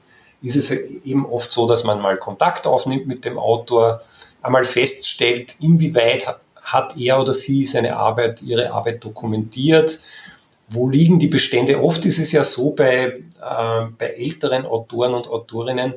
ist 0.44 0.56
es 0.56 0.70
eben 0.70 1.26
oft 1.26 1.50
so, 1.50 1.66
dass 1.66 1.84
man 1.84 2.00
mal 2.00 2.18
Kontakt 2.18 2.66
aufnimmt 2.66 3.06
mit 3.06 3.24
dem 3.24 3.38
Autor, 3.38 4.02
einmal 4.42 4.64
feststellt, 4.64 5.54
inwieweit 5.60 6.36
hat 6.62 6.96
er 6.98 7.20
oder 7.20 7.32
sie 7.32 7.64
seine 7.64 7.96
Arbeit, 7.96 8.42
ihre 8.42 8.72
Arbeit 8.72 9.02
dokumentiert, 9.02 10.00
wo 10.70 10.88
liegen 10.88 11.18
die 11.18 11.28
Bestände. 11.28 11.82
Oft 11.82 12.04
ist 12.04 12.18
es 12.18 12.32
ja 12.32 12.44
so 12.44 12.74
bei, 12.74 13.06
äh, 13.06 13.86
bei 13.98 14.06
älteren 14.06 14.66
Autoren 14.66 15.14
und 15.14 15.28
Autorinnen, 15.28 15.94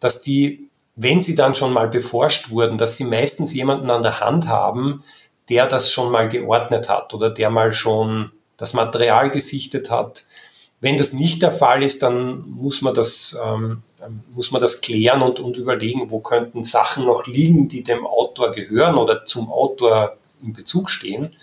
dass 0.00 0.20
die, 0.20 0.68
wenn 0.96 1.20
sie 1.20 1.34
dann 1.34 1.54
schon 1.54 1.72
mal 1.72 1.88
beforscht 1.88 2.50
wurden, 2.50 2.78
dass 2.78 2.96
sie 2.96 3.04
meistens 3.04 3.54
jemanden 3.54 3.90
an 3.90 4.02
der 4.02 4.20
Hand 4.20 4.48
haben, 4.48 5.04
der 5.48 5.66
das 5.66 5.92
schon 5.92 6.10
mal 6.10 6.28
geordnet 6.28 6.88
hat 6.88 7.14
oder 7.14 7.30
der 7.30 7.50
mal 7.50 7.72
schon 7.72 8.32
das 8.56 8.74
Material 8.74 9.30
gesichtet 9.30 9.90
hat, 9.90 10.25
wenn 10.80 10.96
das 10.96 11.12
nicht 11.12 11.42
der 11.42 11.52
Fall 11.52 11.82
ist, 11.82 12.02
dann 12.02 12.48
muss 12.48 12.82
man 12.82 12.94
das, 12.94 13.38
ähm, 13.44 13.82
muss 14.34 14.50
man 14.50 14.60
das 14.60 14.80
klären 14.80 15.22
und, 15.22 15.40
und 15.40 15.56
überlegen, 15.56 16.10
wo 16.10 16.20
könnten 16.20 16.64
Sachen 16.64 17.06
noch 17.06 17.26
liegen, 17.26 17.68
die 17.68 17.82
dem 17.82 18.06
Autor 18.06 18.52
gehören 18.52 18.96
oder 18.96 19.24
zum 19.24 19.50
Autor 19.50 20.16
in 20.42 20.52
Bezug 20.52 20.90
stehen. 20.90 21.34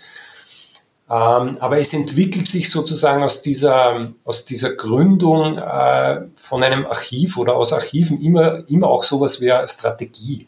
Ähm, 1.10 1.56
aber 1.60 1.78
es 1.78 1.92
entwickelt 1.92 2.48
sich 2.48 2.70
sozusagen 2.70 3.22
aus 3.22 3.42
dieser, 3.42 4.12
aus 4.24 4.46
dieser 4.46 4.74
Gründung 4.74 5.58
äh, 5.58 6.22
von 6.36 6.62
einem 6.62 6.86
Archiv 6.86 7.36
oder 7.36 7.56
aus 7.56 7.72
Archiven 7.74 8.22
immer, 8.22 8.68
immer 8.70 8.88
auch 8.88 9.04
sowas 9.04 9.40
wie 9.40 9.52
eine 9.52 9.68
Strategie. 9.68 10.46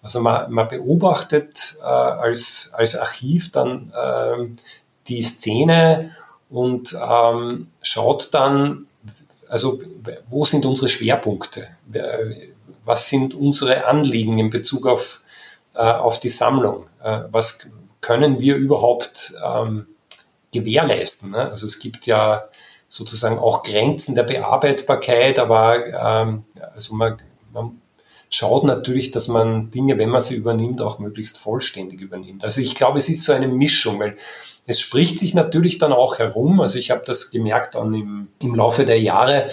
Also 0.00 0.20
man, 0.20 0.50
man 0.50 0.68
beobachtet 0.68 1.76
äh, 1.80 1.84
als, 1.84 2.70
als 2.72 2.96
Archiv 2.96 3.50
dann 3.52 3.92
äh, 3.94 4.46
die 5.08 5.22
Szene 5.22 6.10
und 6.50 6.96
ähm, 7.00 7.68
schaut 7.82 8.32
dann, 8.34 8.86
also 9.48 9.78
wo 10.26 10.44
sind 10.44 10.64
unsere 10.66 10.88
Schwerpunkte? 10.88 11.68
Was 12.84 13.08
sind 13.08 13.34
unsere 13.34 13.86
Anliegen 13.86 14.38
in 14.38 14.50
Bezug 14.50 14.86
auf, 14.86 15.22
äh, 15.74 15.80
auf 15.80 16.20
die 16.20 16.28
Sammlung? 16.28 16.86
Äh, 17.02 17.22
was 17.30 17.68
können 18.00 18.40
wir 18.40 18.56
überhaupt 18.56 19.34
ähm, 19.44 19.86
gewährleisten? 20.52 21.30
Ne? 21.30 21.50
Also 21.50 21.66
es 21.66 21.78
gibt 21.78 22.06
ja 22.06 22.48
sozusagen 22.88 23.38
auch 23.38 23.62
Grenzen 23.62 24.14
der 24.14 24.22
Bearbeitbarkeit, 24.22 25.38
aber 25.38 25.86
ähm, 25.86 26.44
also 26.74 26.94
man, 26.94 27.18
man 27.52 27.82
schaut 28.30 28.64
natürlich, 28.64 29.10
dass 29.10 29.28
man 29.28 29.70
Dinge, 29.70 29.98
wenn 29.98 30.08
man 30.08 30.20
sie 30.20 30.36
übernimmt, 30.36 30.80
auch 30.80 30.98
möglichst 30.98 31.38
vollständig 31.38 32.00
übernimmt. 32.00 32.44
Also 32.44 32.60
ich 32.60 32.74
glaube, 32.74 32.98
es 32.98 33.08
ist 33.08 33.24
so 33.24 33.32
eine 33.32 33.48
Mischung, 33.48 33.98
weil 34.00 34.16
es 34.68 34.80
spricht 34.80 35.18
sich 35.18 35.32
natürlich 35.34 35.78
dann 35.78 35.94
auch 35.94 36.18
herum. 36.18 36.60
Also 36.60 36.78
ich 36.78 36.90
habe 36.90 37.02
das 37.04 37.30
gemerkt 37.30 37.74
dann 37.74 37.94
im, 37.94 38.28
im 38.42 38.54
Laufe 38.54 38.84
der 38.84 39.00
Jahre 39.00 39.50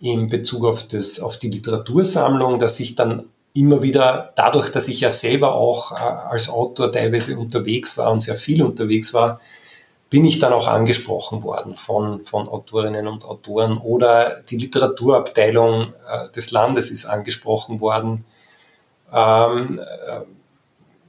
in 0.00 0.28
Bezug 0.28 0.64
auf, 0.64 0.82
das, 0.88 1.20
auf 1.20 1.38
die 1.38 1.50
Literatursammlung, 1.50 2.58
dass 2.58 2.76
sich 2.76 2.96
dann 2.96 3.26
immer 3.54 3.80
wieder, 3.80 4.32
dadurch, 4.34 4.70
dass 4.70 4.88
ich 4.88 5.00
ja 5.00 5.10
selber 5.12 5.54
auch 5.54 5.92
äh, 5.92 5.94
als 5.94 6.50
Autor 6.50 6.90
teilweise 6.90 7.38
unterwegs 7.38 7.96
war 7.96 8.10
und 8.10 8.20
sehr 8.20 8.34
viel 8.34 8.62
unterwegs 8.64 9.14
war, 9.14 9.40
bin 10.10 10.24
ich 10.24 10.40
dann 10.40 10.52
auch 10.52 10.66
angesprochen 10.66 11.44
worden 11.44 11.76
von, 11.76 12.24
von 12.24 12.48
Autorinnen 12.48 13.06
und 13.06 13.24
Autoren 13.24 13.78
oder 13.78 14.42
die 14.42 14.56
Literaturabteilung 14.56 15.94
äh, 16.10 16.28
des 16.34 16.50
Landes 16.50 16.90
ist 16.90 17.06
angesprochen 17.06 17.80
worden. 17.80 18.24
Ähm, 19.12 19.78
äh, 19.78 20.22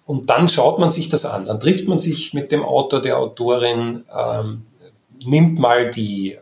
und 0.07 0.29
dann 0.31 0.49
schaut 0.49 0.79
man 0.79 0.89
sich 0.89 1.09
das 1.09 1.25
an. 1.25 1.45
Dann 1.45 1.59
trifft 1.59 1.87
man 1.87 1.99
sich 1.99 2.33
mit 2.33 2.51
dem 2.51 2.63
Autor, 2.63 3.01
der 3.01 3.19
Autorin, 3.19 4.05
ähm, 4.17 4.65
nimmt 5.23 5.59
mal 5.59 5.91
die 5.91 6.33
äh, 6.33 6.39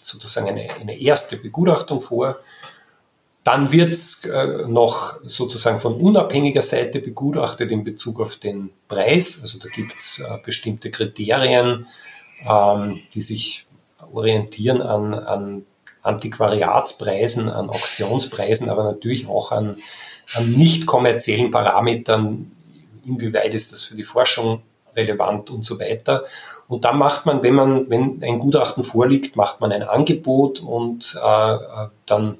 sozusagen 0.00 0.48
eine, 0.48 0.68
eine 0.80 1.00
erste 1.00 1.36
Begutachtung 1.36 2.00
vor 2.00 2.36
dann 3.42 3.72
wird 3.72 3.88
es 3.88 4.24
äh, 4.26 4.66
noch 4.68 5.18
sozusagen 5.24 5.80
von 5.80 5.94
unabhängiger 5.94 6.62
Seite 6.62 7.00
begutachtet 7.00 7.70
in 7.72 7.84
Bezug 7.84 8.20
auf 8.20 8.36
den 8.36 8.70
Preis. 8.86 9.40
Also 9.40 9.58
da 9.58 9.68
gibt 9.68 9.94
es 9.96 10.20
äh, 10.20 10.38
bestimmte 10.44 10.90
Kriterien, 10.90 11.86
ähm, 12.48 13.00
die 13.14 13.20
sich 13.20 13.66
orientieren 14.12 14.82
an, 14.82 15.14
an 15.14 15.66
Antiquariatspreisen, 16.02 17.48
an 17.48 17.70
Auktionspreisen, 17.70 18.68
aber 18.68 18.84
natürlich 18.84 19.26
auch 19.28 19.52
an, 19.52 19.76
an 20.34 20.52
nicht 20.52 20.86
kommerziellen 20.86 21.50
Parametern, 21.50 22.52
inwieweit 23.04 23.54
ist 23.54 23.72
das 23.72 23.82
für 23.82 23.94
die 23.94 24.04
Forschung 24.04 24.62
relevant 24.96 25.50
und 25.50 25.64
so 25.64 25.78
weiter. 25.78 26.24
Und 26.68 26.84
dann 26.84 26.98
macht 26.98 27.26
man, 27.26 27.42
wenn 27.42 27.54
man, 27.54 27.90
wenn 27.90 28.22
ein 28.22 28.38
Gutachten 28.38 28.82
vorliegt, 28.82 29.36
macht 29.36 29.60
man 29.60 29.72
ein 29.72 29.82
Angebot 29.82 30.60
und 30.60 31.18
äh, 31.22 31.56
dann 32.06 32.38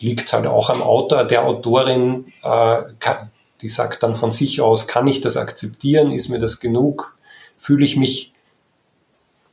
liegt 0.00 0.32
halt 0.32 0.46
auch 0.46 0.70
am 0.70 0.82
Autor, 0.82 1.24
der 1.24 1.44
Autorin, 1.44 2.26
äh, 2.42 2.82
kann, 3.00 3.30
die 3.60 3.68
sagt 3.68 4.02
dann 4.02 4.14
von 4.14 4.30
sich 4.30 4.60
aus, 4.60 4.86
kann 4.86 5.06
ich 5.06 5.20
das 5.20 5.36
akzeptieren, 5.36 6.10
ist 6.10 6.28
mir 6.28 6.38
das 6.38 6.60
genug, 6.60 7.16
fühle 7.58 7.84
ich 7.84 7.96
mich 7.96 8.32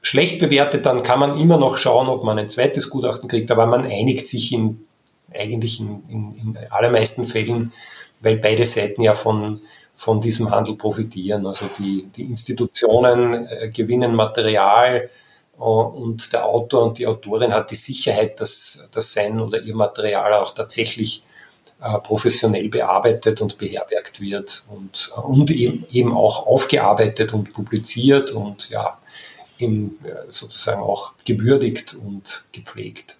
schlecht 0.01 0.39
bewertet, 0.39 0.85
dann 0.85 1.01
kann 1.01 1.19
man 1.19 1.39
immer 1.39 1.57
noch 1.57 1.77
schauen, 1.77 2.07
ob 2.07 2.23
man 2.23 2.37
ein 2.37 2.47
zweites 2.47 2.91
Gutachten 2.91 3.27
kriegt, 3.27 3.49
aber 3.49 3.65
man 3.65 3.85
einigt 3.85 4.27
sich 4.27 4.53
in, 4.53 4.85
eigentlich 5.33 5.79
in, 5.79 6.03
in, 6.07 6.35
in 6.37 6.57
allermeisten 6.69 7.25
Fällen, 7.25 7.73
weil 8.21 8.37
beide 8.37 8.65
Seiten 8.65 9.01
ja 9.01 9.15
von, 9.15 9.61
von 9.95 10.21
diesem 10.21 10.51
Handel 10.51 10.75
profitieren. 10.75 11.45
Also 11.45 11.65
die, 11.79 12.07
die 12.15 12.23
Institutionen 12.23 13.47
äh, 13.47 13.69
gewinnen 13.69 14.13
Material, 14.15 15.09
äh, 15.57 15.61
und 15.61 16.33
der 16.33 16.45
Autor 16.45 16.83
und 16.83 16.97
die 16.97 17.07
Autorin 17.07 17.53
hat 17.53 17.71
die 17.71 17.75
Sicherheit, 17.75 18.39
dass, 18.39 18.87
dass 18.91 19.13
sein 19.13 19.39
oder 19.39 19.61
ihr 19.61 19.75
Material 19.75 20.33
auch 20.33 20.53
tatsächlich 20.53 21.23
äh, 21.81 21.97
professionell 21.99 22.69
bearbeitet 22.69 23.41
und 23.41 23.57
beherbergt 23.57 24.21
wird 24.21 24.65
und, 24.69 25.11
äh, 25.15 25.19
und 25.19 25.51
eben, 25.51 25.85
eben 25.91 26.15
auch 26.15 26.47
aufgearbeitet 26.47 27.33
und 27.33 27.53
publiziert 27.53 28.31
und 28.31 28.69
ja, 28.69 28.97
eben 29.57 29.97
sozusagen 30.27 30.81
auch 30.81 31.13
gewürdigt 31.23 31.93
und 31.93 32.43
gepflegt. 32.51 33.17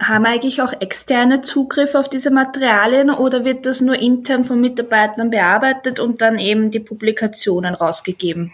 Haben 0.00 0.26
eigentlich 0.26 0.60
auch 0.60 0.72
externe 0.80 1.40
Zugriff 1.40 1.94
auf 1.94 2.08
diese 2.08 2.30
Materialien 2.30 3.10
oder 3.10 3.44
wird 3.44 3.64
das 3.64 3.80
nur 3.80 3.96
intern 3.96 4.44
von 4.44 4.60
Mitarbeitern 4.60 5.30
bearbeitet 5.30 6.00
und 6.00 6.20
dann 6.20 6.38
eben 6.38 6.70
die 6.70 6.80
Publikationen 6.80 7.74
rausgegeben? 7.74 8.52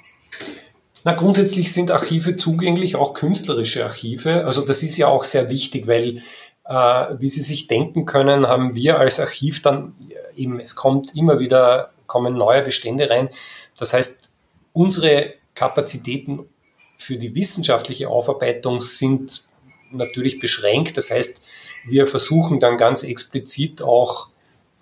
Na, 1.05 1.15
grundsätzlich 1.15 1.73
sind 1.73 1.91
Archive 1.91 2.37
zugänglich, 2.37 2.97
auch 2.97 3.15
künstlerische 3.15 3.85
Archive. 3.85 4.45
Also 4.45 4.63
das 4.63 4.83
ist 4.83 4.99
ja 4.99 5.09
auch 5.09 5.25
sehr 5.25 5.49
wichtig, 5.49 5.87
weil, 5.87 6.23
äh, 6.67 7.15
wie 7.19 7.29
Sie 7.29 7.41
sich 7.41 7.69
denken 7.69 8.05
können, 8.05 8.47
haben 8.47 8.75
wir 8.75 8.99
als 8.99 9.19
Archiv 9.19 9.63
dann 9.63 9.95
eben, 10.37 10.61
es 10.61 10.77
kommt 10.77 11.17
immer 11.17 11.39
wieder, 11.39 11.91
kommen 12.07 12.35
neue 12.35 12.63
Bestände 12.63 13.09
rein. 13.09 13.31
Das 13.79 13.95
heißt, 13.95 14.35
unsere 14.75 15.33
Kapazitäten 15.55 16.47
für 16.99 17.17
die 17.17 17.35
wissenschaftliche 17.35 18.09
Aufarbeitung 18.09 18.83
sind 18.83 19.45
natürlich 19.91 20.41
beschränkt. 20.41 20.97
Das 20.97 21.11
heißt, 21.11 21.43
wir 21.87 22.07
versuchen 22.07 22.61
dann 22.61 22.77
ganz 22.77 23.03
explizit 23.03 23.83
auch 23.83 24.29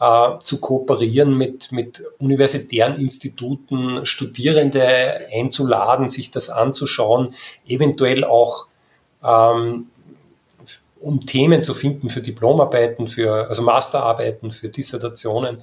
äh, 0.00 0.38
zu 0.42 0.60
kooperieren 0.60 1.36
mit, 1.36 1.72
mit 1.72 2.04
universitären 2.18 2.96
Instituten, 2.96 4.04
Studierende 4.06 5.28
einzuladen, 5.32 6.08
sich 6.08 6.30
das 6.30 6.50
anzuschauen, 6.50 7.34
eventuell 7.66 8.24
auch 8.24 8.66
ähm, 9.24 9.88
um 11.00 11.26
Themen 11.26 11.62
zu 11.62 11.74
finden 11.74 12.10
für 12.10 12.20
Diplomarbeiten, 12.20 13.08
für, 13.08 13.48
also 13.48 13.62
Masterarbeiten, 13.62 14.52
für 14.52 14.68
Dissertationen. 14.68 15.58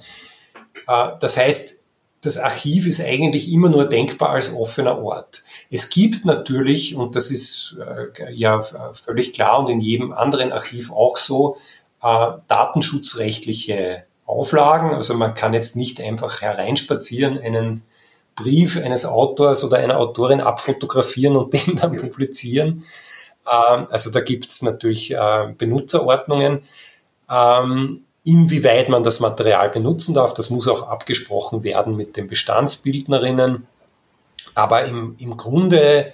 Äh, 0.86 1.08
das 1.20 1.36
heißt, 1.36 1.82
das 2.20 2.38
Archiv 2.38 2.86
ist 2.86 3.00
eigentlich 3.00 3.52
immer 3.52 3.68
nur 3.68 3.88
denkbar 3.88 4.30
als 4.30 4.52
offener 4.52 4.98
Ort. 4.98 5.44
Es 5.70 5.90
gibt 5.90 6.24
natürlich, 6.24 6.96
und 6.96 7.14
das 7.14 7.30
ist 7.30 7.78
äh, 7.80 8.32
ja 8.32 8.60
völlig 8.92 9.32
klar 9.32 9.60
und 9.60 9.68
in 9.68 9.80
jedem 9.80 10.12
anderen 10.12 10.52
Archiv 10.52 10.90
auch 10.90 11.16
so, 11.16 11.56
äh, 12.02 12.32
datenschutzrechtliche 12.46 14.04
Auflagen. 14.24 14.94
Also 14.94 15.14
man 15.14 15.34
kann 15.34 15.52
jetzt 15.52 15.76
nicht 15.76 16.00
einfach 16.00 16.40
hereinspazieren, 16.40 17.38
einen 17.38 17.82
Brief 18.34 18.76
eines 18.76 19.06
Autors 19.06 19.64
oder 19.64 19.78
einer 19.78 19.98
Autorin 19.98 20.40
abfotografieren 20.40 21.36
und 21.36 21.52
den 21.66 21.76
dann 21.76 21.96
publizieren. 21.96 22.84
Ähm, 23.50 23.86
also 23.90 24.10
da 24.10 24.20
gibt 24.20 24.50
es 24.50 24.62
natürlich 24.62 25.12
äh, 25.12 25.54
Benutzerordnungen. 25.56 26.62
Ähm, 27.30 28.05
inwieweit 28.26 28.88
man 28.88 29.04
das 29.04 29.20
Material 29.20 29.70
benutzen 29.70 30.12
darf, 30.12 30.34
das 30.34 30.50
muss 30.50 30.66
auch 30.66 30.88
abgesprochen 30.88 31.62
werden 31.62 31.94
mit 31.94 32.16
den 32.16 32.26
Bestandsbildnerinnen. 32.26 33.68
Aber 34.56 34.84
im, 34.84 35.14
im 35.18 35.36
Grunde 35.36 36.12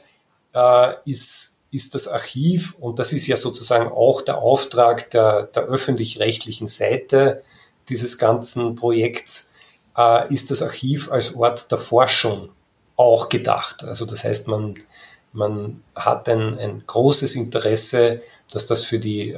äh, 0.55 0.92
ist, 1.07 1.62
ist 1.70 1.94
das 1.94 2.09
Archiv, 2.09 2.77
und 2.79 2.98
das 2.98 3.14
ist 3.14 3.27
ja 3.29 3.38
sozusagen 3.38 3.90
auch 3.90 4.20
der 4.20 4.38
Auftrag 4.38 5.09
der, 5.11 5.44
der 5.44 5.62
öffentlich-rechtlichen 5.62 6.66
Seite, 6.66 7.42
dieses 7.88 8.18
ganzen 8.18 8.77
Projekts 8.77 9.53
äh, 9.96 10.31
ist 10.31 10.51
das 10.51 10.61
Archiv 10.61 11.11
als 11.11 11.35
Ort 11.35 11.70
der 11.72 11.79
Forschung 11.79 12.51
auch 12.96 13.31
gedacht. 13.31 13.85
Also 13.85 14.05
das 14.05 14.25
heißt, 14.25 14.48
man, 14.48 14.75
man 15.33 15.83
hat 15.94 16.29
ein, 16.29 16.59
ein 16.59 16.85
großes 16.87 17.37
Interesse, 17.37 18.20
dass 18.51 18.66
das 18.66 18.85
für 18.85 18.98
die 18.98 19.35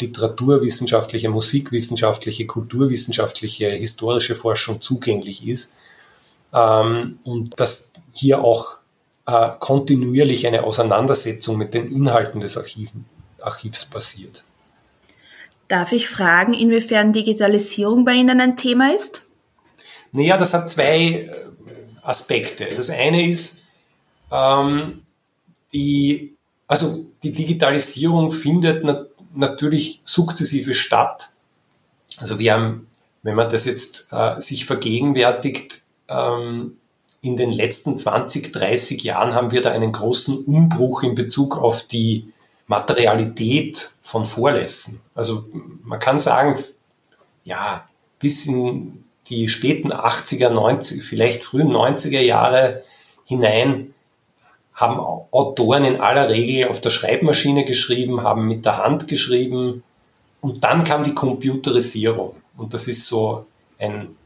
literaturwissenschaftliche, 0.00 1.28
musikwissenschaftliche, 1.28 2.46
kulturwissenschaftliche, 2.46 3.70
historische 3.70 4.34
Forschung 4.34 4.80
zugänglich 4.80 5.46
ist 5.46 5.76
ähm, 6.52 7.18
und 7.24 7.58
dass 7.58 7.92
hier 8.12 8.42
auch 8.42 8.78
äh, 9.26 9.50
kontinuierlich 9.58 10.46
eine 10.46 10.64
Auseinandersetzung 10.64 11.56
mit 11.56 11.74
den 11.74 11.90
Inhalten 11.90 12.40
des 12.40 12.56
Archiven, 12.56 13.04
Archivs 13.40 13.84
passiert. 13.84 14.44
Darf 15.68 15.92
ich 15.92 16.08
fragen, 16.08 16.52
inwiefern 16.52 17.12
Digitalisierung 17.12 18.04
bei 18.04 18.14
Ihnen 18.14 18.40
ein 18.40 18.56
Thema 18.56 18.92
ist? 18.92 19.28
Naja, 20.12 20.36
das 20.36 20.52
hat 20.52 20.68
zwei 20.68 20.96
äh, 20.96 21.30
Aspekte. 22.02 22.66
Das 22.74 22.90
eine 22.90 23.28
ist, 23.28 23.66
ähm, 24.32 25.02
die, 25.72 26.34
also 26.66 27.06
die 27.22 27.32
Digitalisierung 27.32 28.30
findet 28.32 28.84
nat 28.84 29.06
natürlich 29.34 30.02
sukzessive 30.04 30.74
statt. 30.74 31.30
Also 32.18 32.38
wir 32.38 32.52
haben, 32.52 32.86
wenn 33.22 33.36
man 33.36 33.48
das 33.48 33.64
jetzt 33.64 34.12
äh, 34.12 34.40
sich 34.40 34.66
vergegenwärtigt, 34.66 35.80
ähm, 36.08 36.76
in 37.22 37.36
den 37.36 37.52
letzten 37.52 37.98
20, 37.98 38.52
30 38.52 39.02
Jahren 39.04 39.34
haben 39.34 39.50
wir 39.50 39.60
da 39.60 39.72
einen 39.72 39.92
großen 39.92 40.44
Umbruch 40.44 41.02
in 41.02 41.14
Bezug 41.14 41.58
auf 41.58 41.82
die 41.82 42.32
Materialität 42.66 43.90
von 44.00 44.24
Vorlässen. 44.24 45.00
Also 45.14 45.44
man 45.82 45.98
kann 45.98 46.18
sagen, 46.18 46.58
ja, 47.44 47.88
bis 48.18 48.46
in 48.46 49.04
die 49.26 49.48
späten 49.48 49.92
80er, 49.92 50.48
90, 50.50 51.02
vielleicht 51.02 51.44
frühen 51.44 51.70
90er 51.70 52.20
Jahre 52.20 52.82
hinein 53.24 53.94
haben 54.80 54.98
Autoren 54.98 55.84
in 55.84 56.00
aller 56.00 56.30
Regel 56.30 56.68
auf 56.68 56.80
der 56.80 56.88
Schreibmaschine 56.88 57.66
geschrieben, 57.66 58.22
haben 58.22 58.48
mit 58.48 58.64
der 58.64 58.78
Hand 58.78 59.08
geschrieben 59.08 59.82
und 60.40 60.64
dann 60.64 60.84
kam 60.84 61.04
die 61.04 61.14
Computerisierung. 61.14 62.34
Und 62.56 62.72
das 62.72 62.88
ist 62.88 63.06
so 63.06 63.44
ein, 63.78 64.16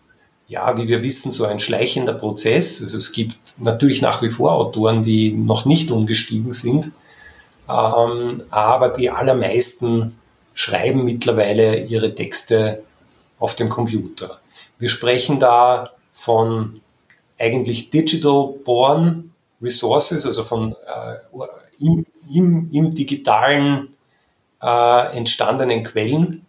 ja, 0.47 0.77
wie 0.79 0.87
wir 0.87 1.03
wissen, 1.03 1.33
so 1.33 1.45
ein 1.45 1.59
schleichender 1.59 2.15
Prozess. 2.15 2.81
Also 2.81 2.99
es 2.99 3.11
gibt 3.11 3.37
natürlich 3.59 4.01
nach 4.01 4.23
wie 4.23 4.31
vor 4.31 4.53
Autoren, 4.53 5.03
die 5.03 5.33
noch 5.33 5.65
nicht 5.65 5.91
umgestiegen 5.91 6.53
sind, 6.53 6.93
ähm, 7.69 8.43
aber 8.51 8.91
die 8.91 9.11
allermeisten 9.11 10.17
schreiben 10.55 11.05
mittlerweile 11.05 11.81
ihre 11.85 12.15
Texte 12.15 12.85
auf 13.41 13.57
dem 13.57 13.69
Computer. 13.69 14.39
Wir 14.79 14.89
sprechen 14.89 15.41
da 15.41 15.91
von 16.13 16.81
eigentlich 17.39 17.91
Digital 17.91 18.55
Born 18.65 19.34
Resources, 19.65 20.27
also 20.27 20.45
von 20.45 20.73
äh, 20.73 21.85
im, 21.85 22.07
im, 22.33 22.71
im 22.73 22.95
digitalen 22.95 23.95
äh, 24.63 25.17
entstandenen 25.17 25.83
Quellen 25.83 26.47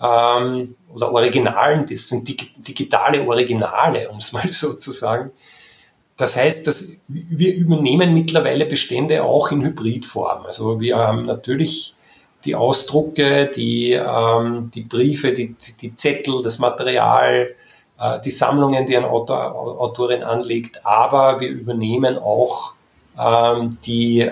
ähm, 0.00 0.74
oder 0.92 1.12
Originalen, 1.12 1.86
das 1.86 2.08
sind 2.08 2.28
dig 2.28 2.54
digitale 2.56 3.26
Originale, 3.26 4.08
um 4.08 4.18
es 4.18 4.32
mal 4.34 4.46
so 4.48 4.74
zu 4.74 4.90
sagen. 4.90 5.30
Das 6.16 6.36
heißt, 6.36 6.66
dass 6.66 7.02
wir 7.08 7.54
übernehmen 7.54 8.14
mittlerweile 8.14 8.64
Bestände 8.64 9.22
auch 9.22 9.52
in 9.52 9.62
Hybridform. 9.62 10.46
Also 10.46 10.80
wir 10.80 10.96
haben 10.96 11.26
natürlich 11.26 11.94
die 12.44 12.54
Ausdrucke, 12.54 13.50
die, 13.54 13.92
ähm, 13.92 14.70
die 14.74 14.82
Briefe, 14.82 15.32
die, 15.32 15.54
die 15.80 15.94
Zettel, 15.94 16.42
das 16.42 16.58
Material, 16.58 17.54
äh, 17.98 18.20
die 18.20 18.30
Sammlungen, 18.30 18.86
die 18.86 18.96
ein 18.96 19.04
Autor, 19.04 19.54
Autorin 19.80 20.22
anlegt, 20.22 20.84
aber 20.84 21.40
wir 21.40 21.48
übernehmen 21.48 22.18
auch 22.18 22.74
ähm, 23.18 23.78
die 23.84 24.30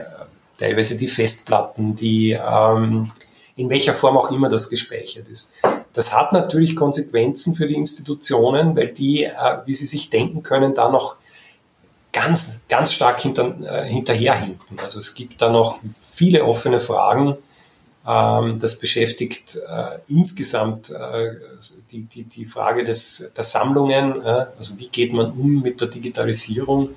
teilweise 0.58 0.96
die 0.96 1.08
Festplatten, 1.08 1.96
die 1.96 2.32
ähm, 2.32 3.10
in 3.56 3.70
welcher 3.70 3.94
Form 3.94 4.16
auch 4.16 4.30
immer 4.30 4.48
das 4.48 4.68
gespeichert 4.68 5.28
ist. 5.28 5.52
Das 5.92 6.12
hat 6.12 6.32
natürlich 6.32 6.74
Konsequenzen 6.74 7.54
für 7.54 7.66
die 7.66 7.74
Institutionen, 7.74 8.76
weil 8.76 8.88
die, 8.88 9.24
äh, 9.24 9.58
wie 9.64 9.74
Sie 9.74 9.86
sich 9.86 10.10
denken 10.10 10.42
können, 10.42 10.74
da 10.74 10.88
noch 10.88 11.16
ganz, 12.12 12.64
ganz 12.68 12.92
stark 12.92 13.20
hinter, 13.20 13.54
äh, 13.62 13.86
hinterherhinken. 13.86 14.78
Also 14.82 14.98
es 14.98 15.14
gibt 15.14 15.40
da 15.40 15.50
noch 15.50 15.78
viele 16.10 16.44
offene 16.44 16.80
Fragen. 16.80 17.36
Ähm, 18.06 18.58
das 18.60 18.78
beschäftigt 18.78 19.56
äh, 19.56 19.98
insgesamt 20.08 20.90
äh, 20.90 21.36
die, 21.90 22.04
die, 22.04 22.24
die 22.24 22.44
Frage 22.44 22.84
des, 22.84 23.32
der 23.36 23.44
Sammlungen. 23.44 24.22
Äh, 24.22 24.46
also 24.58 24.78
wie 24.78 24.88
geht 24.88 25.12
man 25.12 25.30
um 25.30 25.62
mit 25.62 25.80
der 25.80 25.88
Digitalisierung? 25.88 26.90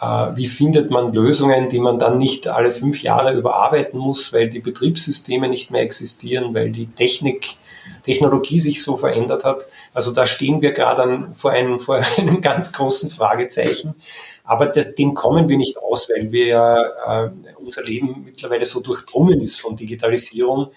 Äh, 0.00 0.34
wie 0.34 0.48
findet 0.48 0.90
man 0.90 1.12
Lösungen, 1.12 1.68
die 1.68 1.78
man 1.78 1.96
dann 1.96 2.18
nicht 2.18 2.48
alle 2.48 2.72
fünf 2.72 3.04
Jahre 3.04 3.34
überarbeiten 3.34 4.00
muss, 4.00 4.32
weil 4.32 4.48
die 4.48 4.58
Betriebssysteme 4.58 5.48
nicht 5.48 5.70
mehr 5.70 5.82
existieren, 5.82 6.52
weil 6.54 6.72
die 6.72 6.86
Technik, 6.86 7.54
Technologie 8.02 8.58
sich 8.58 8.82
so 8.82 8.96
verändert 8.96 9.44
hat. 9.44 9.66
Also 9.94 10.12
da 10.12 10.26
stehen 10.26 10.60
wir 10.60 10.72
gerade 10.72 11.28
vor 11.34 11.52
einem, 11.52 11.78
vor 11.78 12.00
einem 12.18 12.40
ganz 12.40 12.72
großen 12.72 13.10
Fragezeichen. 13.10 13.94
Aber 14.42 14.66
das, 14.66 14.96
dem 14.96 15.14
kommen 15.14 15.48
wir 15.48 15.56
nicht 15.56 15.78
aus, 15.78 16.10
weil 16.10 16.32
wir 16.32 16.94
äh, 17.06 17.61
unser 17.72 17.84
Leben 17.84 18.22
mittlerweile 18.24 18.66
so 18.66 18.80
durchdrungen 18.80 19.40
ist 19.40 19.60
von 19.60 19.76
Digitalisierung, 19.76 20.70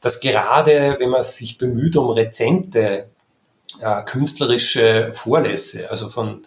dass 0.00 0.20
gerade, 0.20 0.96
wenn 0.98 1.10
man 1.10 1.22
sich 1.22 1.58
bemüht 1.58 1.96
um 1.96 2.10
rezente 2.10 3.08
äh, 3.80 4.02
künstlerische 4.02 5.12
Vorlässe, 5.12 5.90
also 5.90 6.08
von 6.08 6.42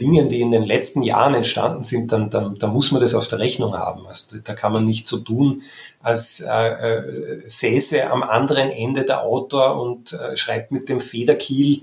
Dingen, 0.00 0.28
die 0.28 0.40
in 0.40 0.50
den 0.50 0.64
letzten 0.64 1.02
Jahren 1.02 1.34
entstanden 1.34 1.82
sind, 1.82 2.12
dann, 2.12 2.28
dann, 2.28 2.58
dann 2.58 2.70
muss 2.70 2.92
man 2.92 3.00
das 3.00 3.14
auf 3.14 3.28
der 3.28 3.38
Rechnung 3.38 3.74
haben. 3.74 4.06
Also 4.06 4.38
da 4.42 4.54
kann 4.54 4.72
man 4.72 4.84
nicht 4.84 5.06
so 5.06 5.18
tun, 5.18 5.62
als 6.02 6.40
äh, 6.40 6.68
äh, 6.68 7.42
säße 7.46 8.10
am 8.10 8.22
anderen 8.22 8.70
Ende 8.70 9.04
der 9.04 9.22
Autor 9.22 9.80
und 9.80 10.12
äh, 10.12 10.36
schreibt 10.36 10.70
mit 10.70 10.88
dem 10.88 11.00
Federkiel 11.00 11.80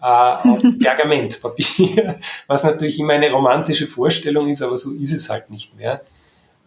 äh, 0.00 0.04
auf 0.04 0.62
Pergamentpapier, 0.78 2.18
was 2.46 2.64
natürlich 2.64 3.00
immer 3.00 3.14
eine 3.14 3.30
romantische 3.30 3.86
Vorstellung 3.86 4.48
ist, 4.48 4.62
aber 4.62 4.76
so 4.76 4.92
ist 4.92 5.12
es 5.12 5.30
halt 5.30 5.50
nicht 5.50 5.76
mehr. 5.76 6.02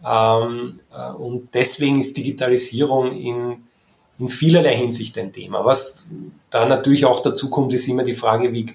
Ähm, 0.04 0.80
äh, 0.92 1.12
und 1.12 1.54
deswegen 1.54 1.98
ist 1.98 2.16
Digitalisierung 2.16 3.12
in, 3.12 3.64
in 4.18 4.28
vielerlei 4.28 4.76
Hinsicht 4.76 5.16
ein 5.18 5.32
Thema. 5.32 5.64
Was 5.64 6.04
da 6.50 6.66
natürlich 6.66 7.04
auch 7.04 7.20
dazu 7.20 7.50
kommt, 7.50 7.72
ist 7.74 7.88
immer 7.88 8.04
die 8.04 8.14
Frage, 8.14 8.52
wie 8.52 8.66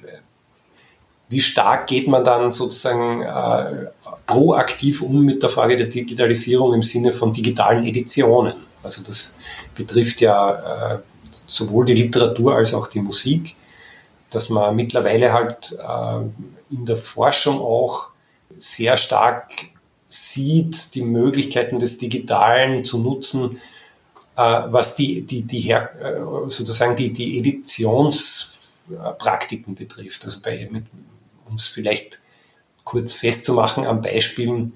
wie 1.33 1.39
stark 1.39 1.87
geht 1.87 2.07
man 2.07 2.23
dann 2.23 2.51
sozusagen 2.51 3.21
äh, 3.23 3.87
proaktiv 4.27 5.01
um 5.01 5.23
mit 5.23 5.41
der 5.41 5.49
Frage 5.49 5.75
der 5.75 5.87
Digitalisierung 5.87 6.75
im 6.75 6.83
Sinne 6.83 7.11
von 7.11 7.33
digitalen 7.33 7.83
Editionen. 7.83 8.53
Also 8.83 9.01
das 9.01 9.35
betrifft 9.73 10.21
ja 10.21 10.93
äh, 10.93 10.99
sowohl 11.47 11.85
die 11.85 11.95
Literatur 11.95 12.55
als 12.55 12.73
auch 12.73 12.87
die 12.87 13.01
Musik, 13.01 13.55
dass 14.29 14.49
man 14.49 14.75
mittlerweile 14.75 15.33
halt 15.33 15.75
äh, 15.79 16.73
in 16.73 16.85
der 16.85 16.97
Forschung 16.97 17.59
auch 17.59 18.09
sehr 18.57 18.95
stark 18.95 19.49
sieht, 20.13 20.95
die 20.95 21.01
Möglichkeiten 21.01 21.77
des 21.79 21.97
Digitalen 21.97 22.83
zu 22.83 22.99
nutzen, 22.99 23.59
äh, 24.35 24.61
was 24.67 24.95
die, 24.95 25.21
die, 25.23 25.43
die 25.43 25.59
her, 25.59 25.91
äh, 25.99 26.19
sozusagen 26.49 26.95
die, 26.95 27.11
die 27.11 27.39
Editionspraktiken 27.39 29.73
betrifft. 29.75 30.23
Also 30.25 30.39
bei, 30.41 30.69
um 31.49 31.55
es 31.55 31.67
vielleicht 31.67 32.21
kurz 32.83 33.13
festzumachen 33.13 33.87
am 33.87 34.01
Beispielen, 34.01 34.73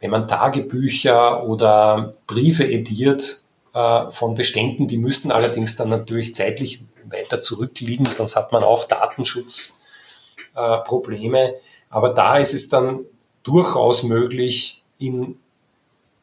wenn 0.00 0.10
man 0.10 0.26
Tagebücher 0.26 1.46
oder 1.46 2.10
Briefe 2.26 2.64
ediert 2.64 3.44
äh, 3.72 4.10
von 4.10 4.34
Beständen, 4.34 4.88
die 4.88 4.98
müssen 4.98 5.30
allerdings 5.30 5.76
dann 5.76 5.88
natürlich 5.88 6.34
zeitlich 6.34 6.82
weiter 7.04 7.40
zurückliegen, 7.40 8.04
sonst 8.06 8.36
hat 8.36 8.52
man 8.52 8.62
auch 8.62 8.84
Datenschutzprobleme. 8.84 11.38
Äh, 11.38 11.54
Aber 11.88 12.10
da 12.10 12.36
ist 12.36 12.52
es 12.52 12.68
dann 12.68 13.06
durchaus 13.42 14.02
möglich, 14.02 14.82
in, 14.98 15.36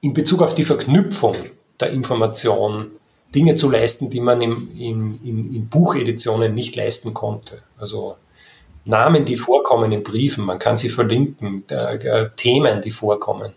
in 0.01 0.13
Bezug 0.13 0.41
auf 0.41 0.53
die 0.53 0.63
Verknüpfung 0.63 1.35
der 1.79 1.91
Information 1.91 2.91
Dinge 3.33 3.55
zu 3.55 3.69
leisten, 3.69 4.09
die 4.09 4.21
man 4.21 4.41
im, 4.41 4.71
in, 4.77 5.13
in, 5.23 5.53
in 5.53 5.67
Bucheditionen 5.67 6.53
nicht 6.53 6.75
leisten 6.75 7.13
konnte. 7.13 7.61
Also 7.77 8.15
Namen, 8.85 9.25
die 9.25 9.35
vorkommen 9.35 9.91
in 9.91 10.03
Briefen, 10.03 10.45
man 10.45 10.59
kann 10.59 10.77
sie 10.77 10.89
verlinken, 10.89 11.63
äh, 11.69 12.29
Themen, 12.35 12.81
die 12.81 12.91
vorkommen. 12.91 13.53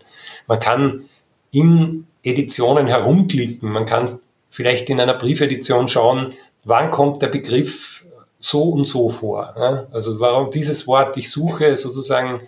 Man 0.47 0.59
kann 0.59 1.05
in 1.51 2.05
Editionen 2.23 2.87
herumklicken, 2.87 3.71
man 3.71 3.85
kann 3.85 4.09
vielleicht 4.49 4.89
in 4.89 4.99
einer 4.99 5.13
Briefedition 5.13 5.87
schauen, 5.87 6.33
wann 6.65 6.91
kommt 6.91 7.21
der 7.21 7.27
Begriff 7.27 8.05
so 8.39 8.63
und 8.63 8.87
so 8.87 9.07
vor. 9.09 9.53
Ja? 9.57 9.87
Also 9.91 10.19
warum 10.19 10.51
dieses 10.51 10.85
Wort, 10.87 11.15
ich 11.15 11.31
suche 11.31 11.77
sozusagen 11.77 12.41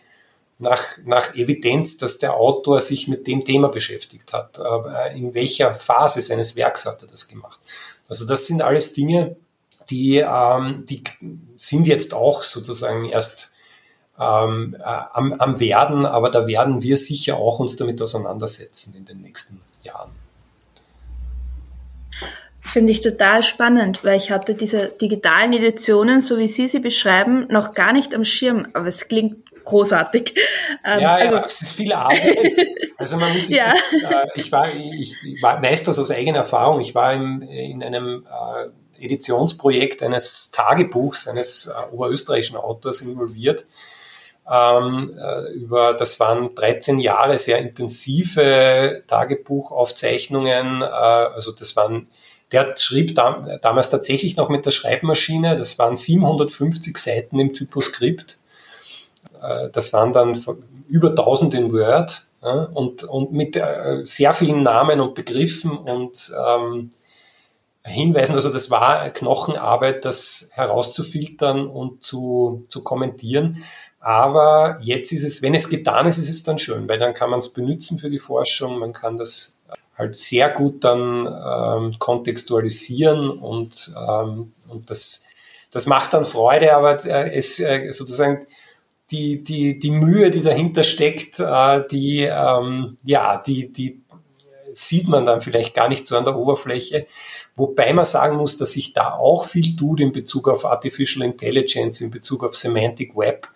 nach, 0.63 0.83
nach 1.05 1.35
Evidenz, 1.35 1.97
dass 1.97 2.17
der 2.17 2.33
Autor 2.33 2.81
sich 2.81 3.07
mit 3.07 3.27
dem 3.27 3.45
Thema 3.45 3.67
beschäftigt 3.67 4.33
hat. 4.33 4.59
In 5.13 5.33
welcher 5.33 5.73
Phase 5.73 6.21
seines 6.21 6.55
Werks 6.55 6.85
hat 6.85 7.01
er 7.03 7.07
das 7.07 7.27
gemacht? 7.27 7.59
Also 8.09 8.25
das 8.25 8.47
sind 8.47 8.61
alles 8.61 8.93
Dinge, 8.93 9.35
die, 9.89 10.17
ähm, 10.17 10.85
die 10.87 11.03
sind 11.55 11.87
jetzt 11.87 12.13
auch 12.13 12.43
sozusagen 12.43 13.05
erst 13.05 13.53
ähm, 14.19 14.75
äh, 14.79 14.83
am, 14.83 15.33
am 15.33 15.59
Werden, 15.59 16.05
aber 16.05 16.29
da 16.29 16.47
werden 16.47 16.81
wir 16.81 16.97
sicher 16.97 17.37
auch 17.37 17.59
uns 17.59 17.75
damit 17.75 18.01
auseinandersetzen 18.01 18.95
in 18.95 19.05
den 19.05 19.19
nächsten 19.19 19.59
Jahren. 19.81 20.11
Finde 22.61 22.91
ich 22.91 23.01
total 23.01 23.43
spannend, 23.43 24.03
weil 24.03 24.17
ich 24.17 24.31
hatte 24.31 24.55
diese 24.55 24.87
digitalen 24.87 25.53
Editionen, 25.53 26.21
so 26.21 26.37
wie 26.37 26.47
Sie 26.47 26.67
sie 26.67 26.79
beschreiben, 26.79 27.45
noch 27.49 27.73
gar 27.73 27.91
nicht 27.91 28.15
am 28.15 28.23
Schirm, 28.23 28.67
aber 28.73 28.87
es 28.87 29.07
klingt 29.07 29.37
großartig. 29.63 30.33
Ähm, 30.85 30.99
ja, 30.99 31.15
also, 31.15 31.35
ja, 31.35 31.43
es 31.45 31.61
ist 31.61 31.71
viel 31.73 31.93
Arbeit. 31.93 32.55
Also 32.95 33.17
man 33.17 33.33
muss 33.33 33.47
sich 33.47 33.57
ja. 33.57 33.65
das, 33.65 33.91
äh, 33.91 34.27
ich 34.35 34.51
war, 34.51 34.73
ich, 34.73 35.15
ich 35.25 35.41
weiß 35.41 35.83
das 35.83 35.99
aus 35.99 36.09
eigener 36.09 36.37
Erfahrung. 36.37 36.79
Ich 36.79 36.95
war 36.95 37.11
im, 37.11 37.41
in 37.41 37.83
einem 37.83 38.25
äh, 38.25 39.03
Editionsprojekt 39.03 40.03
eines 40.03 40.51
Tagebuchs 40.51 41.27
eines 41.27 41.67
äh, 41.67 41.93
oberösterreichischen 41.93 42.55
Autors 42.55 43.01
involviert. 43.01 43.65
Ähm, 44.49 45.17
äh, 45.17 45.51
über, 45.53 45.93
das 45.93 46.19
waren 46.19 46.53
13 46.53 46.99
Jahre 46.99 47.37
sehr 47.37 47.59
intensive 47.59 49.03
Tagebuchaufzeichnungen. 49.07 50.81
Äh, 50.81 50.85
also 50.85 51.51
das 51.51 51.75
waren, 51.75 52.07
der 52.51 52.75
schrieb 52.77 53.15
da, 53.15 53.57
damals 53.61 53.89
tatsächlich 53.89 54.35
noch 54.35 54.49
mit 54.49 54.65
der 54.65 54.71
Schreibmaschine. 54.71 55.55
Das 55.55 55.79
waren 55.79 55.95
750 55.95 56.97
Seiten 56.97 57.39
im 57.39 57.53
Typoskript. 57.53 58.39
Äh, 59.43 59.69
das 59.71 59.93
waren 59.93 60.13
dann 60.13 60.37
über 60.87 61.09
1000 61.09 61.53
in 61.53 61.73
Word. 61.73 62.27
und, 62.73 63.03
und 63.05 63.31
mit 63.31 63.55
äh, 63.55 64.01
sehr 64.03 64.33
vielen 64.33 64.63
Namen 64.63 64.99
und 64.99 65.15
Begriffen 65.15 65.71
und 65.77 66.33
ähm, 66.47 66.89
hinweisen. 67.85 68.35
Also 68.35 68.51
das 68.51 68.71
war 68.71 69.09
Knochenarbeit, 69.09 70.05
das 70.05 70.51
herauszufiltern 70.53 71.67
und 71.67 72.03
zu, 72.03 72.63
zu 72.67 72.83
kommentieren. 72.83 73.63
Aber 73.99 74.79
jetzt 74.81 75.11
ist 75.13 75.23
es, 75.23 75.41
wenn 75.41 75.55
es 75.55 75.69
getan 75.69 76.05
ist, 76.07 76.17
ist 76.17 76.29
es 76.29 76.43
dann 76.43 76.57
schön, 76.57 76.87
weil 76.89 76.99
dann 76.99 77.13
kann 77.13 77.29
man 77.29 77.39
es 77.39 77.53
benutzen 77.53 77.97
für 77.97 78.09
die 78.09 78.19
Forschung, 78.19 78.79
man 78.79 78.91
kann 78.91 79.17
das 79.17 79.59
halt 79.97 80.15
sehr 80.15 80.49
gut 80.49 80.83
dann 80.83 81.27
ähm, 81.27 81.99
kontextualisieren 81.99 83.29
und, 83.29 83.93
ähm, 83.95 84.51
und 84.69 84.89
das, 84.89 85.23
das 85.71 85.85
macht 85.85 86.13
dann 86.13 86.25
Freude, 86.25 86.75
aber 86.75 86.97
äh, 87.05 87.33
es 87.33 87.59
äh, 87.59 87.91
sozusagen 87.91 88.45
die, 89.11 89.43
die, 89.43 89.79
die 89.79 89.91
Mühe, 89.91 90.31
die 90.31 90.41
dahinter 90.41 90.83
steckt, 90.83 91.39
äh, 91.39 91.85
die, 91.91 92.21
ähm, 92.21 92.97
ja, 93.03 93.41
die, 93.45 93.71
die 93.71 94.01
sieht 94.73 95.07
man 95.07 95.25
dann 95.25 95.41
vielleicht 95.41 95.75
gar 95.75 95.89
nicht 95.89 96.07
so 96.07 96.17
an 96.17 96.25
der 96.25 96.35
Oberfläche. 96.35 97.05
Wobei 97.55 97.93
man 97.93 98.05
sagen 98.05 98.37
muss, 98.37 98.57
dass 98.57 98.73
sich 98.73 98.93
da 98.93 99.13
auch 99.13 99.45
viel 99.45 99.75
tut 99.75 99.99
in 99.99 100.11
Bezug 100.11 100.47
auf 100.47 100.65
Artificial 100.65 101.25
Intelligence, 101.25 102.01
in 102.01 102.09
Bezug 102.09 102.43
auf 102.43 102.55
Semantic 102.55 103.15
Web. 103.15 103.47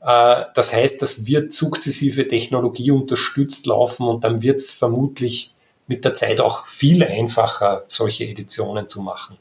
Äh, 0.00 0.44
das 0.54 0.72
heißt, 0.72 1.00
das 1.02 1.26
wird 1.26 1.52
sukzessive 1.52 2.26
Technologie 2.26 2.90
unterstützt 2.90 3.66
laufen 3.66 4.06
und 4.06 4.24
dann 4.24 4.42
wird 4.42 4.56
es 4.56 4.72
vermutlich 4.72 5.54
mit 5.86 6.04
der 6.04 6.14
Zeit 6.14 6.40
auch 6.40 6.66
viel 6.66 7.02
einfacher, 7.04 7.84
solche 7.88 8.24
Editionen 8.24 8.86
zu 8.86 9.02
machen. 9.02 9.36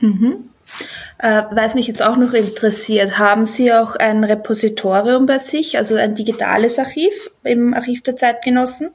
Mhm. 0.00 0.50
Äh, 1.18 1.42
was 1.52 1.74
mich 1.74 1.86
jetzt 1.86 2.02
auch 2.02 2.16
noch 2.16 2.32
interessiert, 2.32 3.18
haben 3.18 3.46
Sie 3.46 3.72
auch 3.72 3.96
ein 3.96 4.24
Repositorium 4.24 5.26
bei 5.26 5.38
sich, 5.38 5.76
also 5.76 5.94
ein 5.94 6.14
digitales 6.14 6.78
Archiv 6.78 7.30
im 7.44 7.74
Archiv 7.74 8.02
der 8.02 8.16
Zeitgenossen? 8.16 8.90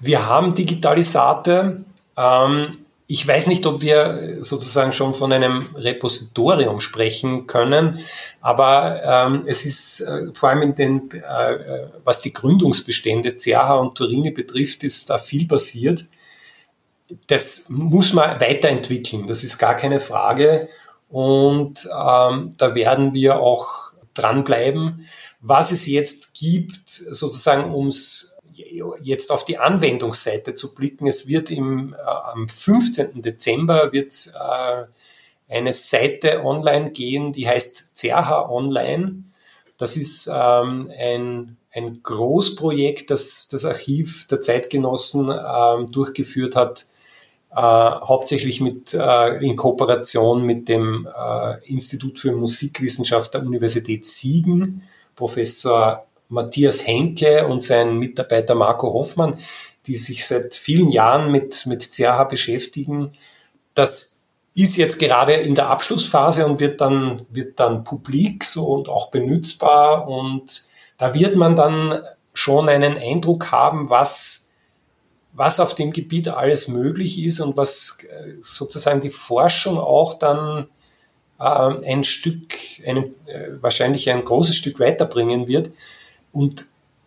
Wir 0.00 0.26
haben 0.26 0.54
Digitalisate. 0.54 1.84
Ähm, 2.16 2.72
ich 3.12 3.26
weiß 3.26 3.48
nicht, 3.48 3.66
ob 3.66 3.82
wir 3.82 4.38
sozusagen 4.40 4.92
schon 4.92 5.14
von 5.14 5.32
einem 5.32 5.66
Repositorium 5.74 6.78
sprechen 6.78 7.48
können, 7.48 7.98
aber 8.40 9.02
ähm, 9.04 9.42
es 9.46 9.66
ist 9.66 10.02
äh, 10.02 10.32
vor 10.32 10.50
allem 10.50 10.62
in 10.62 10.74
den, 10.76 11.10
äh, 11.10 11.88
was 12.04 12.20
die 12.20 12.32
Gründungsbestände 12.32 13.36
CH 13.36 13.80
und 13.80 13.96
Turini 13.96 14.30
betrifft, 14.30 14.84
ist 14.84 15.10
da 15.10 15.18
viel 15.18 15.48
passiert. 15.48 16.04
Das 17.26 17.68
muss 17.68 18.12
man 18.12 18.40
weiterentwickeln, 18.40 19.26
das 19.26 19.42
ist 19.42 19.58
gar 19.58 19.74
keine 19.74 19.98
Frage. 19.98 20.68
Und 21.10 21.86
ähm, 21.86 22.50
da 22.56 22.74
werden 22.74 23.14
wir 23.14 23.40
auch 23.40 23.92
dranbleiben. 24.14 25.06
Was 25.40 25.72
es 25.72 25.86
jetzt 25.86 26.34
gibt, 26.34 26.88
sozusagen 26.88 27.74
ums 27.74 28.36
jetzt 29.02 29.32
auf 29.32 29.44
die 29.44 29.58
Anwendungsseite 29.58 30.54
zu 30.54 30.74
blicken, 30.74 31.06
es 31.06 31.26
wird 31.26 31.50
im, 31.50 31.94
äh, 31.94 31.96
am 31.96 32.48
15. 32.48 33.22
Dezember 33.22 33.92
wird 33.92 34.12
äh, 34.34 34.84
eine 35.52 35.72
Seite 35.72 36.44
online 36.44 36.90
gehen, 36.92 37.32
die 37.32 37.48
heißt 37.48 37.96
CH 37.96 38.48
Online. 38.48 39.24
Das 39.78 39.96
ist 39.96 40.28
ähm, 40.32 40.92
ein, 40.96 41.56
ein 41.72 42.02
Großprojekt, 42.02 43.10
das 43.10 43.48
das 43.48 43.64
Archiv 43.64 44.26
der 44.28 44.40
Zeitgenossen 44.40 45.30
ähm, 45.30 45.86
durchgeführt 45.86 46.54
hat, 46.54 46.86
äh, 47.52 47.56
hauptsächlich 47.56 48.60
mit, 48.60 48.94
äh, 48.94 49.44
in 49.44 49.56
Kooperation 49.56 50.44
mit 50.44 50.68
dem 50.68 51.08
äh, 51.08 51.66
Institut 51.66 52.18
für 52.18 52.32
Musikwissenschaft 52.32 53.34
der 53.34 53.42
Universität 53.42 54.04
Siegen, 54.04 54.82
Professor 55.16 56.06
Matthias 56.28 56.86
Henke 56.86 57.46
und 57.46 57.60
sein 57.60 57.98
Mitarbeiter 57.98 58.54
Marco 58.54 58.92
Hoffmann, 58.92 59.36
die 59.86 59.96
sich 59.96 60.26
seit 60.26 60.54
vielen 60.54 60.88
Jahren 60.88 61.32
mit, 61.32 61.66
mit 61.66 61.90
CAH 61.90 62.24
beschäftigen. 62.24 63.12
Das 63.74 64.26
ist 64.54 64.76
jetzt 64.76 64.98
gerade 64.98 65.32
in 65.32 65.54
der 65.54 65.70
Abschlussphase 65.70 66.46
und 66.46 66.60
wird 66.60 66.80
dann, 66.80 67.22
wird 67.30 67.58
dann 67.58 67.82
publik 67.82 68.44
so 68.44 68.66
und 68.66 68.88
auch 68.88 69.10
benutzbar 69.10 70.06
und 70.06 70.68
da 70.98 71.14
wird 71.14 71.34
man 71.34 71.56
dann 71.56 72.00
schon 72.32 72.68
einen 72.68 72.96
Eindruck 72.96 73.50
haben, 73.50 73.90
was 73.90 74.49
was 75.32 75.60
auf 75.60 75.74
dem 75.74 75.92
Gebiet 75.92 76.28
alles 76.28 76.68
möglich 76.68 77.22
ist 77.22 77.40
und 77.40 77.56
was 77.56 78.04
äh, 78.04 78.34
sozusagen 78.40 79.00
die 79.00 79.10
Forschung 79.10 79.78
auch 79.78 80.14
dann 80.14 80.66
äh, 81.38 81.42
ein 81.42 82.04
Stück, 82.04 82.52
ein, 82.86 83.14
äh, 83.26 83.50
wahrscheinlich 83.60 84.10
ein 84.10 84.24
großes 84.24 84.56
Stück 84.56 84.80
weiterbringen 84.80 85.46
wird 85.46 85.70
und, 86.32 86.66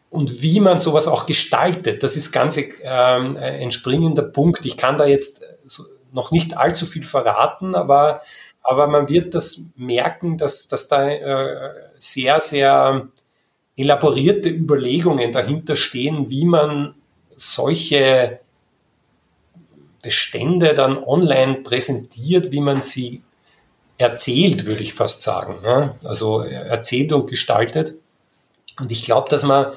und 0.10 0.42
wie 0.42 0.60
man 0.60 0.80
sowas 0.80 1.08
auch 1.08 1.26
gestaltet. 1.26 2.04
Das 2.04 2.16
ist 2.16 2.32
ganz 2.32 2.60
ein 2.86 3.72
springender 3.72 4.22
Punkt. 4.24 4.66
Ich 4.66 4.78
kann 4.78 4.96
da 4.96 5.06
jetzt 5.06 5.48
noch 6.12 6.32
nicht 6.32 6.56
allzu 6.56 6.86
viel 6.86 7.04
verraten, 7.04 7.74
aber, 7.74 8.22
aber 8.62 8.88
man 8.88 9.10
wird 9.10 9.34
das 9.34 9.72
merken, 9.76 10.38
dass, 10.38 10.68
dass 10.68 10.88
da 10.88 11.10
sehr, 11.98 12.40
sehr 12.42 13.08
elaborierte 13.76 14.50
Überlegungen 14.50 15.32
dahinter 15.32 15.76
stehen, 15.76 16.30
wie 16.30 16.46
man 16.46 16.94
solche 17.36 18.40
Bestände 20.02 20.74
dann 20.74 20.98
online 20.98 21.62
präsentiert, 21.64 22.52
wie 22.52 22.60
man 22.60 22.82
sie 22.82 23.24
erzählt, 23.98 24.66
würde 24.66 24.82
ich 24.82 24.94
fast 24.94 25.22
sagen. 25.22 25.58
Ja? 25.64 25.96
Also 26.04 26.42
erzählt 26.42 27.14
und 27.14 27.30
gestaltet. 27.30 27.96
Und 28.80 28.92
ich 28.92 29.04
glaube, 29.04 29.30
dass 29.30 29.44
man, 29.44 29.68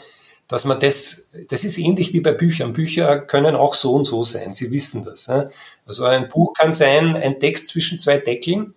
dass 0.49 0.64
man 0.64 0.81
das, 0.81 1.31
das 1.49 1.64
ist 1.64 1.79
ähnlich 1.79 2.12
wie 2.12 2.21
bei 2.21 2.33
Büchern. 2.33 2.73
Bücher 2.73 3.21
können 3.21 3.55
auch 3.55 3.75
so 3.75 3.92
und 3.92 4.05
so 4.05 4.25
sein. 4.25 4.53
Sie 4.53 4.71
wissen 4.71 5.05
das. 5.05 5.29
Ja? 5.29 5.49
Also 5.87 6.05
ein 6.05 6.29
Buch 6.29 6.55
kann 6.55 6.73
sein, 6.73 7.16
ein 7.16 7.38
Text 7.38 7.69
zwischen 7.69 8.01
zwei 8.01 8.19
Deckeln, 8.19 8.75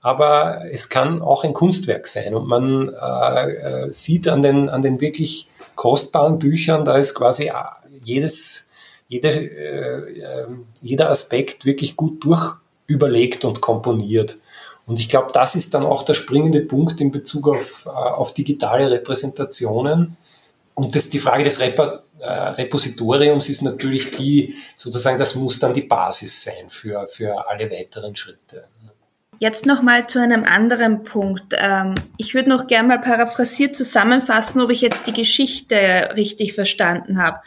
aber 0.00 0.62
es 0.70 0.88
kann 0.88 1.22
auch 1.22 1.44
ein 1.44 1.52
Kunstwerk 1.52 2.06
sein. 2.06 2.34
Und 2.34 2.48
man 2.48 2.88
äh, 2.88 3.50
äh 3.86 3.92
sieht 3.92 4.26
an 4.26 4.42
den, 4.42 4.68
an 4.68 4.82
den 4.82 5.00
wirklich 5.00 5.48
kostbaren 5.74 6.40
Büchern, 6.40 6.84
da 6.84 6.96
ist 6.96 7.14
quasi 7.14 7.52
jedes, 8.02 8.70
jeder, 9.08 9.30
äh, 9.30 10.20
ähm, 10.20 10.66
jeder 10.82 11.10
Aspekt 11.10 11.64
wirklich 11.64 11.96
gut 11.96 12.24
durchüberlegt 12.24 13.44
und 13.44 13.60
komponiert. 13.60 14.38
Und 14.86 14.98
ich 14.98 15.08
glaube, 15.08 15.30
das 15.32 15.54
ist 15.54 15.74
dann 15.74 15.84
auch 15.84 16.02
der 16.02 16.14
springende 16.14 16.60
Punkt 16.60 17.00
in 17.00 17.10
Bezug 17.10 17.48
auf, 17.48 17.86
äh, 17.86 17.90
auf 17.90 18.32
digitale 18.32 18.90
Repräsentationen. 18.90 20.16
Und 20.74 20.96
das, 20.96 21.10
die 21.10 21.18
Frage 21.18 21.44
des 21.44 21.60
Repo, 21.60 21.82
äh, 22.20 22.26
Repositoriums 22.26 23.48
ist 23.48 23.62
natürlich 23.62 24.10
die, 24.12 24.54
sozusagen, 24.76 25.18
das 25.18 25.34
muss 25.34 25.58
dann 25.58 25.74
die 25.74 25.82
Basis 25.82 26.42
sein 26.42 26.68
für, 26.68 27.06
für 27.06 27.48
alle 27.48 27.70
weiteren 27.70 28.16
Schritte. 28.16 28.64
Jetzt 29.40 29.66
nochmal 29.66 30.08
zu 30.08 30.20
einem 30.20 30.42
anderen 30.42 31.04
Punkt. 31.04 31.54
Ähm, 31.56 31.94
ich 32.16 32.34
würde 32.34 32.48
noch 32.48 32.66
gerne 32.66 32.88
mal 32.88 32.98
paraphrasiert 32.98 33.76
zusammenfassen, 33.76 34.60
ob 34.60 34.70
ich 34.70 34.80
jetzt 34.80 35.06
die 35.06 35.12
Geschichte 35.12 36.10
richtig 36.16 36.54
verstanden 36.54 37.22
habe. 37.22 37.40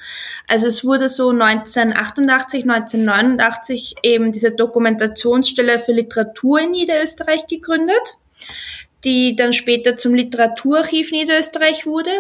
Also 0.47 0.67
es 0.67 0.85
wurde 0.85 1.09
so 1.09 1.31
1988, 1.31 2.63
1989 2.63 3.95
eben 4.03 4.31
diese 4.31 4.51
Dokumentationsstelle 4.51 5.79
für 5.79 5.91
Literatur 5.91 6.61
in 6.61 6.71
Niederösterreich 6.71 7.47
gegründet, 7.47 8.15
die 9.03 9.35
dann 9.35 9.51
später 9.51 9.97
zum 9.97 10.15
Literaturarchiv 10.15 11.11
Niederösterreich 11.11 11.85
wurde. 11.85 12.11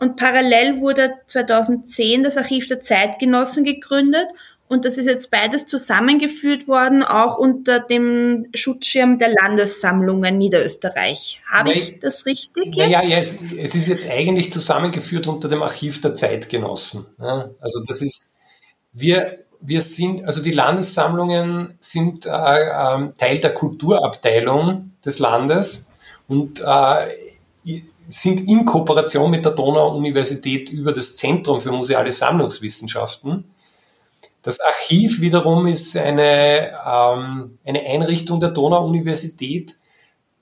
Und 0.00 0.16
parallel 0.16 0.80
wurde 0.80 1.14
2010 1.28 2.24
das 2.24 2.36
Archiv 2.36 2.66
der 2.66 2.80
Zeitgenossen 2.80 3.64
gegründet 3.64 4.26
und 4.66 4.86
das 4.86 4.96
ist 4.96 5.06
jetzt 5.06 5.30
beides 5.30 5.66
zusammengeführt 5.66 6.66
worden, 6.66 7.02
auch 7.02 7.36
unter 7.36 7.80
dem 7.80 8.46
Schutzschirm 8.54 9.18
der 9.18 9.28
Landessammlungen 9.28 10.38
Niederösterreich. 10.38 11.42
Habe 11.46 11.70
Nein, 11.70 11.78
ich 11.78 12.00
das 12.00 12.24
richtig? 12.24 12.74
Naja, 12.76 13.02
ja, 13.02 13.18
es, 13.18 13.40
es, 13.58 13.74
ist 13.74 13.88
jetzt 13.88 14.10
eigentlich 14.10 14.50
zusammengeführt 14.50 15.26
unter 15.26 15.48
dem 15.48 15.62
Archiv 15.62 16.00
der 16.00 16.14
Zeitgenossen. 16.14 17.06
Ja, 17.20 17.50
also 17.60 17.82
das 17.86 18.00
ist, 18.00 18.38
wir, 18.92 19.44
wir 19.60 19.82
sind, 19.82 20.24
also 20.24 20.42
die 20.42 20.52
Landessammlungen 20.52 21.76
sind 21.80 22.24
äh, 22.24 22.30
äh, 22.30 23.08
Teil 23.18 23.38
der 23.40 23.52
Kulturabteilung 23.52 24.92
des 25.04 25.18
Landes 25.18 25.92
und 26.26 26.62
äh, 26.66 27.80
sind 28.08 28.48
in 28.48 28.64
Kooperation 28.64 29.30
mit 29.30 29.44
der 29.44 29.52
Donau-Universität 29.52 30.70
über 30.70 30.92
das 30.92 31.16
Zentrum 31.16 31.60
für 31.60 31.70
museale 31.70 32.12
Sammlungswissenschaften 32.12 33.44
das 34.44 34.60
Archiv 34.60 35.22
wiederum 35.22 35.66
ist 35.66 35.96
eine, 35.96 36.78
ähm, 36.86 37.58
eine 37.64 37.80
Einrichtung 37.86 38.40
der 38.40 38.50
Donau-Universität, 38.50 39.74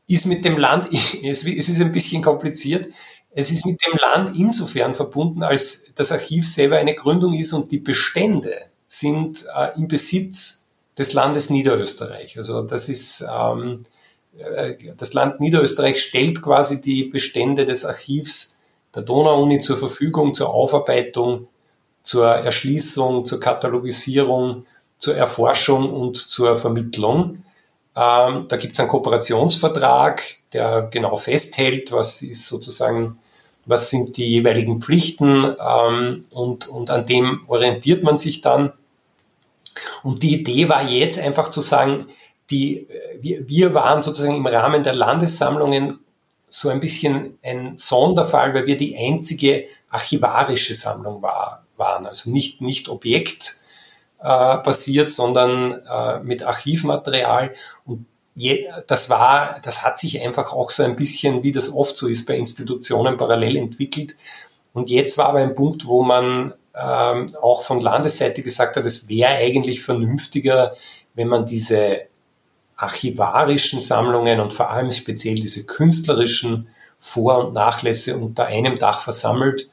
ist 0.08 0.26
mit 0.26 0.44
dem 0.44 0.58
Land, 0.58 0.88
es 0.92 1.44
ist 1.44 1.80
ein 1.80 1.92
bisschen 1.92 2.20
kompliziert, 2.20 2.88
es 3.30 3.50
ist 3.50 3.64
mit 3.64 3.80
dem 3.86 3.96
Land 3.98 4.36
insofern 4.36 4.94
verbunden, 4.94 5.42
als 5.42 5.84
das 5.94 6.12
Archiv 6.12 6.46
selber 6.46 6.76
eine 6.78 6.94
Gründung 6.94 7.32
ist 7.32 7.52
und 7.52 7.70
die 7.70 7.78
Bestände 7.78 8.56
sind 8.86 9.46
äh, 9.56 9.78
im 9.78 9.86
Besitz 9.86 10.66
des 10.98 11.12
Landes 11.12 11.48
Niederösterreich. 11.48 12.36
Also 12.36 12.60
das 12.62 12.88
ist, 12.88 13.24
ähm, 13.32 13.84
äh, 14.36 14.74
das 14.96 15.14
Land 15.14 15.40
Niederösterreich 15.40 16.02
stellt 16.02 16.42
quasi 16.42 16.80
die 16.80 17.04
Bestände 17.04 17.64
des 17.64 17.84
Archivs 17.84 18.60
der 18.94 19.04
Donau-Uni 19.04 19.60
zur 19.60 19.78
Verfügung, 19.78 20.34
zur 20.34 20.50
Aufarbeitung 20.50 21.46
zur 22.02 22.28
Erschließung, 22.28 23.24
zur 23.24 23.40
Katalogisierung, 23.40 24.66
zur 24.98 25.16
Erforschung 25.16 25.92
und 25.92 26.16
zur 26.16 26.56
Vermittlung. 26.56 27.44
Ähm, 27.94 28.46
da 28.48 28.56
gibt 28.56 28.72
es 28.72 28.80
einen 28.80 28.88
Kooperationsvertrag, 28.88 30.22
der 30.52 30.88
genau 30.90 31.16
festhält, 31.16 31.92
was 31.92 32.22
ist 32.22 32.46
sozusagen, 32.46 33.18
was 33.66 33.90
sind 33.90 34.16
die 34.16 34.28
jeweiligen 34.28 34.80
Pflichten 34.80 35.56
ähm, 35.60 36.24
und, 36.30 36.68
und 36.68 36.90
an 36.90 37.06
dem 37.06 37.42
orientiert 37.48 38.02
man 38.02 38.16
sich 38.16 38.40
dann. 38.40 38.72
Und 40.02 40.22
die 40.22 40.40
Idee 40.40 40.68
war 40.68 40.88
jetzt 40.88 41.18
einfach 41.18 41.48
zu 41.48 41.60
sagen, 41.60 42.06
die, 42.50 42.86
wir, 43.20 43.48
wir 43.48 43.74
waren 43.74 44.00
sozusagen 44.00 44.36
im 44.36 44.46
Rahmen 44.46 44.82
der 44.82 44.94
Landessammlungen 44.94 45.98
so 46.48 46.68
ein 46.68 46.80
bisschen 46.80 47.38
ein 47.42 47.78
Sonderfall, 47.78 48.52
weil 48.54 48.66
wir 48.66 48.76
die 48.76 48.96
einzige 48.96 49.66
archivarische 49.88 50.74
Sammlung 50.74 51.22
war, 51.22 51.62
waren. 51.82 52.06
Also 52.06 52.30
nicht, 52.30 52.60
nicht 52.62 52.88
Objekt 52.88 53.56
äh, 54.22 55.08
sondern 55.08 55.82
äh, 55.86 56.20
mit 56.20 56.42
Archivmaterial. 56.42 57.52
Und 57.84 58.06
das 58.86 59.10
war, 59.10 59.60
das 59.62 59.84
hat 59.84 59.98
sich 59.98 60.22
einfach 60.22 60.52
auch 60.52 60.70
so 60.70 60.82
ein 60.84 60.96
bisschen, 60.96 61.42
wie 61.42 61.52
das 61.52 61.72
oft 61.72 61.96
so 61.96 62.06
ist 62.06 62.26
bei 62.26 62.36
Institutionen, 62.36 63.16
parallel 63.16 63.56
entwickelt. 63.56 64.16
Und 64.72 64.88
jetzt 64.88 65.18
war 65.18 65.28
aber 65.28 65.40
ein 65.40 65.54
Punkt, 65.54 65.86
wo 65.86 66.02
man 66.02 66.54
ähm, 66.74 67.26
auch 67.42 67.62
von 67.62 67.80
Landesseite 67.80 68.42
gesagt 68.42 68.76
hat, 68.76 68.86
es 68.86 69.08
wäre 69.08 69.34
eigentlich 69.34 69.82
vernünftiger, 69.82 70.74
wenn 71.14 71.28
man 71.28 71.44
diese 71.44 72.02
archivarischen 72.76 73.80
Sammlungen 73.80 74.40
und 74.40 74.52
vor 74.52 74.70
allem 74.70 74.90
speziell 74.90 75.34
diese 75.34 75.66
künstlerischen 75.66 76.68
Vor- 76.98 77.46
und 77.46 77.52
Nachlässe 77.52 78.16
unter 78.16 78.46
einem 78.46 78.78
Dach 78.78 79.00
versammelt, 79.00 79.68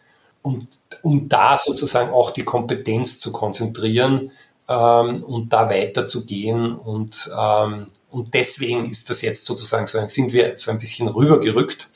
und, 0.49 0.67
um 1.03 1.29
da 1.29 1.55
sozusagen 1.55 2.11
auch 2.11 2.31
die 2.31 2.43
Kompetenz 2.43 3.19
zu 3.19 3.31
konzentrieren 3.31 4.31
ähm, 4.67 5.23
und 5.23 5.53
da 5.53 5.69
weiterzugehen. 5.69 6.75
Und, 6.75 7.29
ähm, 7.39 7.85
und 8.09 8.33
deswegen 8.33 8.89
ist 8.89 9.09
das 9.09 9.21
jetzt 9.21 9.45
sozusagen 9.45 9.85
so, 9.85 9.99
sind 10.07 10.33
wir 10.33 10.57
so 10.57 10.71
ein 10.71 10.79
bisschen 10.79 11.07
rübergerückt. 11.07 11.89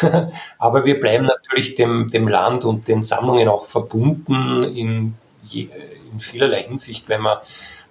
Aber 0.58 0.84
wir 0.84 0.98
bleiben 0.98 1.26
natürlich 1.26 1.74
dem, 1.74 2.08
dem 2.08 2.26
Land 2.26 2.64
und 2.64 2.88
den 2.88 3.02
Sammlungen 3.02 3.48
auch 3.48 3.64
verbunden 3.64 4.64
in, 4.64 5.14
in 5.52 6.18
vielerlei 6.18 6.64
Hinsicht, 6.64 7.08
wenn 7.08 7.20
man 7.20 7.38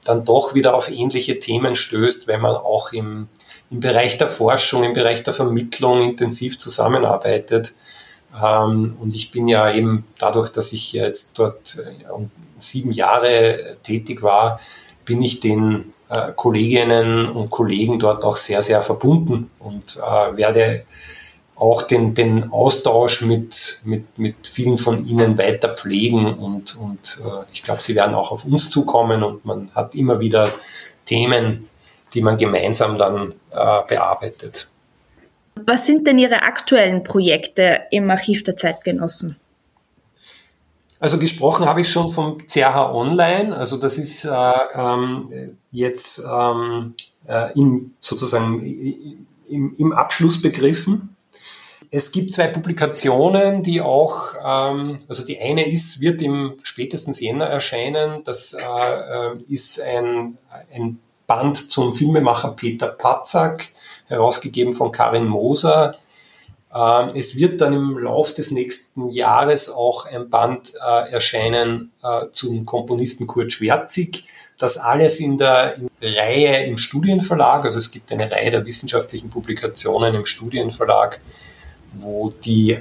dann 0.03 0.25
doch 0.25 0.55
wieder 0.55 0.73
auf 0.73 0.89
ähnliche 0.89 1.39
Themen 1.39 1.75
stößt, 1.75 2.27
wenn 2.27 2.41
man 2.41 2.55
auch 2.55 2.91
im, 2.91 3.27
im 3.69 3.79
Bereich 3.79 4.17
der 4.17 4.29
Forschung, 4.29 4.83
im 4.83 4.93
Bereich 4.93 5.23
der 5.23 5.33
Vermittlung 5.33 6.01
intensiv 6.01 6.57
zusammenarbeitet. 6.57 7.75
Ähm, 8.39 8.97
und 8.99 9.15
ich 9.15 9.31
bin 9.31 9.47
ja 9.47 9.73
eben 9.73 10.05
dadurch, 10.17 10.49
dass 10.49 10.73
ich 10.73 10.93
jetzt 10.93 11.37
dort 11.37 11.77
äh, 11.79 12.25
sieben 12.57 12.91
Jahre 12.91 13.77
tätig 13.83 14.21
war, 14.21 14.59
bin 15.05 15.21
ich 15.21 15.39
den 15.39 15.93
äh, 16.09 16.31
Kolleginnen 16.35 17.29
und 17.29 17.49
Kollegen 17.49 17.99
dort 17.99 18.23
auch 18.23 18.35
sehr, 18.35 18.61
sehr 18.61 18.81
verbunden 18.81 19.49
und 19.59 19.97
äh, 19.97 20.37
werde 20.37 20.85
auch 21.55 21.83
den, 21.83 22.13
den 22.13 22.51
Austausch 22.51 23.21
mit, 23.21 23.81
mit, 23.83 24.17
mit 24.17 24.47
vielen 24.47 24.79
von 24.79 25.05
Ihnen 25.05 25.37
weiter 25.37 25.75
pflegen 25.75 26.25
und, 26.25 26.75
und 26.75 27.21
ich 27.51 27.61
glaube, 27.61 27.83
Sie 27.83 27.93
werden 27.93 28.15
auch 28.15 28.31
auf 28.31 28.45
uns 28.45 28.71
zukommen 28.71 29.21
und 29.21 29.45
man 29.45 29.69
hat 29.75 29.93
immer 29.93 30.19
wieder 30.19 30.51
Themen, 31.05 31.69
die 32.15 32.21
man 32.21 32.37
gemeinsam 32.37 32.97
dann 32.97 33.35
bearbeitet. 33.51 34.70
Was 35.55 35.85
sind 35.85 36.07
denn 36.07 36.17
Ihre 36.17 36.43
aktuellen 36.43 37.03
Projekte 37.03 37.81
im 37.91 38.09
Archiv 38.09 38.43
der 38.43 38.57
Zeitgenossen? 38.57 39.37
Also 40.99 41.17
gesprochen 41.17 41.65
habe 41.65 41.81
ich 41.81 41.89
schon 41.89 42.11
vom 42.11 42.37
CH 42.47 42.91
Online. 42.93 43.55
Also 43.55 43.77
das 43.77 43.97
ist 43.97 44.23
äh, 44.25 44.53
ähm, 44.75 45.57
jetzt 45.71 46.21
ähm, 46.31 46.93
äh, 47.27 47.51
im, 47.55 47.93
sozusagen 47.99 48.61
im, 49.49 49.75
im 49.77 49.93
Abschluss 49.93 50.41
begriffen. 50.41 51.15
Es 51.89 52.11
gibt 52.13 52.31
zwei 52.31 52.47
Publikationen, 52.47 53.63
die 53.63 53.81
auch, 53.81 54.35
ähm, 54.45 54.97
also 55.09 55.25
die 55.25 55.41
eine 55.41 55.69
ist, 55.69 55.99
wird 55.99 56.21
im 56.21 56.53
spätestens 56.63 57.19
Jänner 57.19 57.47
erscheinen. 57.47 58.23
Das 58.23 58.53
äh, 58.53 58.61
äh, 58.61 59.37
ist 59.49 59.81
ein, 59.81 60.37
ein 60.73 60.99
Band 61.27 61.57
zum 61.71 61.93
Filmemacher 61.93 62.51
Peter 62.51 62.87
Patzak, 62.87 63.69
herausgegeben 64.11 64.73
von 64.73 64.91
Karin 64.91 65.25
Moser. 65.25 65.95
Ähm, 66.73 67.07
es 67.15 67.37
wird 67.37 67.61
dann 67.61 67.73
im 67.73 67.97
Lauf 67.97 68.33
des 68.33 68.51
nächsten 68.51 69.09
Jahres 69.09 69.69
auch 69.69 70.05
ein 70.05 70.29
Band 70.29 70.73
äh, 70.75 71.11
erscheinen 71.11 71.91
äh, 72.03 72.25
zum 72.31 72.65
Komponisten 72.65 73.27
Kurt 73.27 73.51
Schwerzig. 73.51 74.25
Das 74.59 74.77
alles 74.77 75.19
in 75.19 75.37
der 75.37 75.75
Reihe 76.01 76.65
im 76.65 76.77
Studienverlag. 76.77 77.65
Also 77.65 77.79
es 77.79 77.91
gibt 77.91 78.11
eine 78.11 78.29
Reihe 78.29 78.51
der 78.51 78.65
wissenschaftlichen 78.65 79.29
Publikationen 79.29 80.13
im 80.13 80.25
Studienverlag 80.25 81.21
wo 81.93 82.29
die 82.29 82.71
äh, 82.71 82.79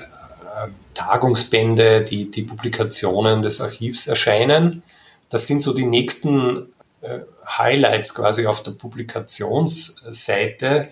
Tagungsbände, 0.94 2.04
die, 2.04 2.30
die 2.30 2.42
Publikationen 2.42 3.42
des 3.42 3.60
Archivs 3.60 4.06
erscheinen. 4.06 4.84
Das 5.28 5.48
sind 5.48 5.62
so 5.62 5.74
die 5.74 5.84
nächsten 5.84 6.68
Highlights 7.58 8.14
quasi 8.14 8.46
auf 8.46 8.62
der 8.62 8.70
Publikationsseite. 8.72 10.90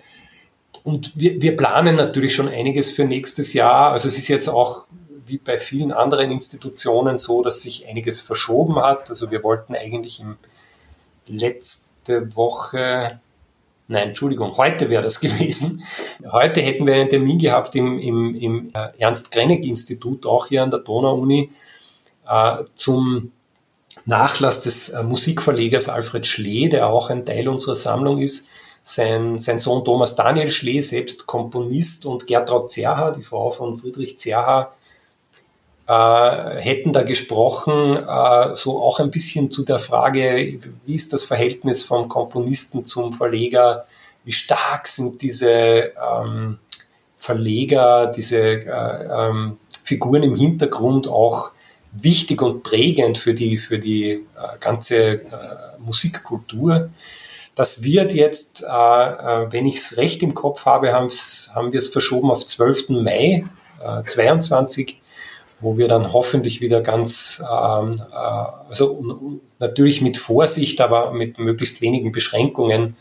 Und 0.83 1.11
wir, 1.15 1.41
wir 1.41 1.55
planen 1.55 1.95
natürlich 1.95 2.33
schon 2.33 2.47
einiges 2.47 2.91
für 2.91 3.05
nächstes 3.05 3.53
Jahr. 3.53 3.91
Also 3.91 4.07
es 4.07 4.17
ist 4.17 4.27
jetzt 4.27 4.47
auch 4.47 4.85
wie 5.25 5.37
bei 5.37 5.57
vielen 5.57 5.91
anderen 5.91 6.31
Institutionen 6.31 7.17
so, 7.17 7.43
dass 7.43 7.61
sich 7.61 7.87
einiges 7.87 8.21
verschoben 8.21 8.77
hat. 8.77 9.09
Also 9.09 9.31
wir 9.31 9.43
wollten 9.43 9.75
eigentlich 9.75 10.21
im 10.21 10.37
letzte 11.27 12.35
Woche 12.35 13.19
Nein, 13.91 14.09
Entschuldigung, 14.09 14.55
heute 14.57 14.91
wäre 14.91 15.01
das 15.01 15.19
gewesen. 15.19 15.83
Heute 16.31 16.61
hätten 16.61 16.85
wir 16.85 16.93
einen 16.93 17.09
Termin 17.09 17.39
gehabt 17.39 17.75
im, 17.75 17.97
im, 17.97 18.35
im 18.35 18.71
äh, 18.73 18.89
Ernst-Krenek-Institut, 18.99 20.27
auch 20.27 20.45
hier 20.45 20.61
an 20.61 20.69
der 20.69 20.81
Donau-Uni, 20.81 21.49
äh, 22.27 22.63
zum 22.75 23.31
Nachlass 24.05 24.61
des 24.61 24.89
äh, 24.89 25.01
Musikverlegers 25.01 25.89
Alfred 25.89 26.27
Schlee, 26.27 26.69
der 26.69 26.87
auch 26.87 27.09
ein 27.09 27.25
Teil 27.25 27.49
unserer 27.49 27.73
Sammlung 27.73 28.19
ist. 28.19 28.49
Sein, 28.83 29.37
sein 29.37 29.59
Sohn 29.59 29.83
Thomas 29.85 30.15
Daniel 30.15 30.49
Schlee, 30.49 30.81
selbst 30.81 31.27
Komponist, 31.27 32.05
und 32.05 32.27
Gertraud 32.27 32.71
Zerha, 32.71 33.11
die 33.11 33.23
Frau 33.23 33.51
von 33.51 33.75
Friedrich 33.75 34.17
Zerha, 34.17 34.73
äh, 35.87 36.61
hätten 36.61 36.93
da 36.93 37.03
gesprochen, 37.03 37.97
äh, 37.97 38.55
so 38.55 38.81
auch 38.81 38.99
ein 38.99 39.11
bisschen 39.11 39.49
zu 39.49 39.63
der 39.63 39.79
Frage, 39.79 40.59
wie 40.85 40.95
ist 40.95 41.13
das 41.13 41.23
Verhältnis 41.23 41.83
vom 41.83 42.07
Komponisten 42.07 42.85
zum 42.85 43.13
Verleger, 43.13 43.85
wie 44.23 44.31
stark 44.31 44.87
sind 44.87 45.21
diese 45.21 45.93
ähm, 45.99 46.59
Verleger, 47.15 48.07
diese 48.07 48.39
äh, 48.39 49.29
ähm, 49.29 49.57
Figuren 49.83 50.23
im 50.23 50.35
Hintergrund 50.35 51.07
auch 51.07 51.51
wichtig 51.91 52.41
und 52.41 52.63
prägend 52.63 53.17
für 53.17 53.33
die, 53.33 53.57
für 53.57 53.79
die 53.79 54.11
äh, 54.11 54.19
ganze 54.59 55.23
äh, 55.23 55.25
Musikkultur. 55.79 56.91
Das 57.59 57.83
wird 57.83 58.13
jetzt, 58.13 58.63
äh, 58.63 58.67
äh 58.67 59.51
wenn 59.51 59.65
ich 59.65 59.75
es 59.75 59.97
recht 59.97 60.23
im 60.23 60.33
Kopf 60.33 60.65
habe, 60.65 60.93
haben 60.93 61.09
wir 61.09 61.77
es 61.77 61.89
verschoben 61.89 62.31
auf 62.31 62.45
12. 62.45 62.89
Mai 62.89 63.43
äh, 63.83 64.03
22 64.05 64.99
wo 65.61 65.77
wir 65.77 65.89
dann 65.89 66.13
hoffentlich 66.13 66.61
wieder 66.61 66.79
ganz, 66.79 67.43
ähm, 67.43 67.91
äh, 67.91 68.15
also 68.15 69.41
natürlich 69.59 70.01
mit 70.01 70.17
Vorsicht, 70.17 70.79
aber 70.79 71.11
mit 71.11 71.37
möglichst 71.37 71.81
wenigen 71.81 72.13
Beschränkungen 72.13 72.95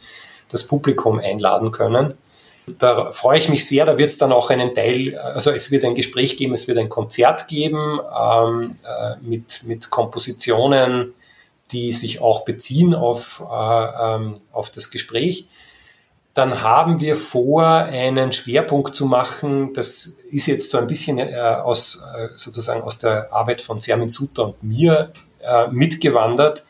das 0.51 0.67
Publikum 0.67 1.21
einladen 1.21 1.71
können. 1.71 2.15
Da 2.79 3.13
freue 3.13 3.39
ich 3.39 3.49
mich 3.49 3.65
sehr, 3.65 3.87
da 3.87 3.97
wird 3.97 4.11
es 4.11 4.19
dann 4.19 4.33
auch 4.33 4.51
einen 4.51 4.75
Teil, 4.75 5.17
also 5.17 5.53
es 5.53 5.71
wird 5.71 5.85
ein 5.85 5.95
Gespräch 5.95 6.37
geben, 6.37 6.53
es 6.53 6.67
wird 6.67 6.79
ein 6.79 6.89
Konzert 6.89 7.47
geben 7.47 8.01
ähm, 8.19 8.73
äh, 8.83 9.15
mit, 9.23 9.63
mit 9.65 9.89
Kompositionen, 9.91 11.15
die 11.73 11.93
sich 11.93 12.21
auch 12.21 12.45
beziehen 12.45 12.95
auf, 12.95 13.43
äh, 13.51 14.15
ähm, 14.15 14.35
auf 14.53 14.71
das 14.71 14.91
Gespräch 14.91 15.47
dann 16.39 16.63
haben 16.63 17.01
wir 17.01 17.17
vor, 17.17 17.67
einen 17.67 18.31
Schwerpunkt 18.31 18.95
zu 18.95 19.07
machen. 19.07 19.73
Das 19.73 20.21
ist 20.31 20.47
jetzt 20.47 20.71
so 20.71 20.79
ein 20.79 20.87
bisschen 20.87 21.19
äh, 21.19 21.35
aus, 21.35 22.05
äh, 22.17 22.29
sozusagen 22.37 22.83
aus 22.83 23.01
der 23.01 23.33
Arbeit 23.33 23.61
von 23.61 23.81
Fermin 23.81 24.09
Sutter 24.09 24.45
und 24.45 24.63
mir 24.63 25.13
äh, 25.41 25.67
mitgewandert. 25.67 26.65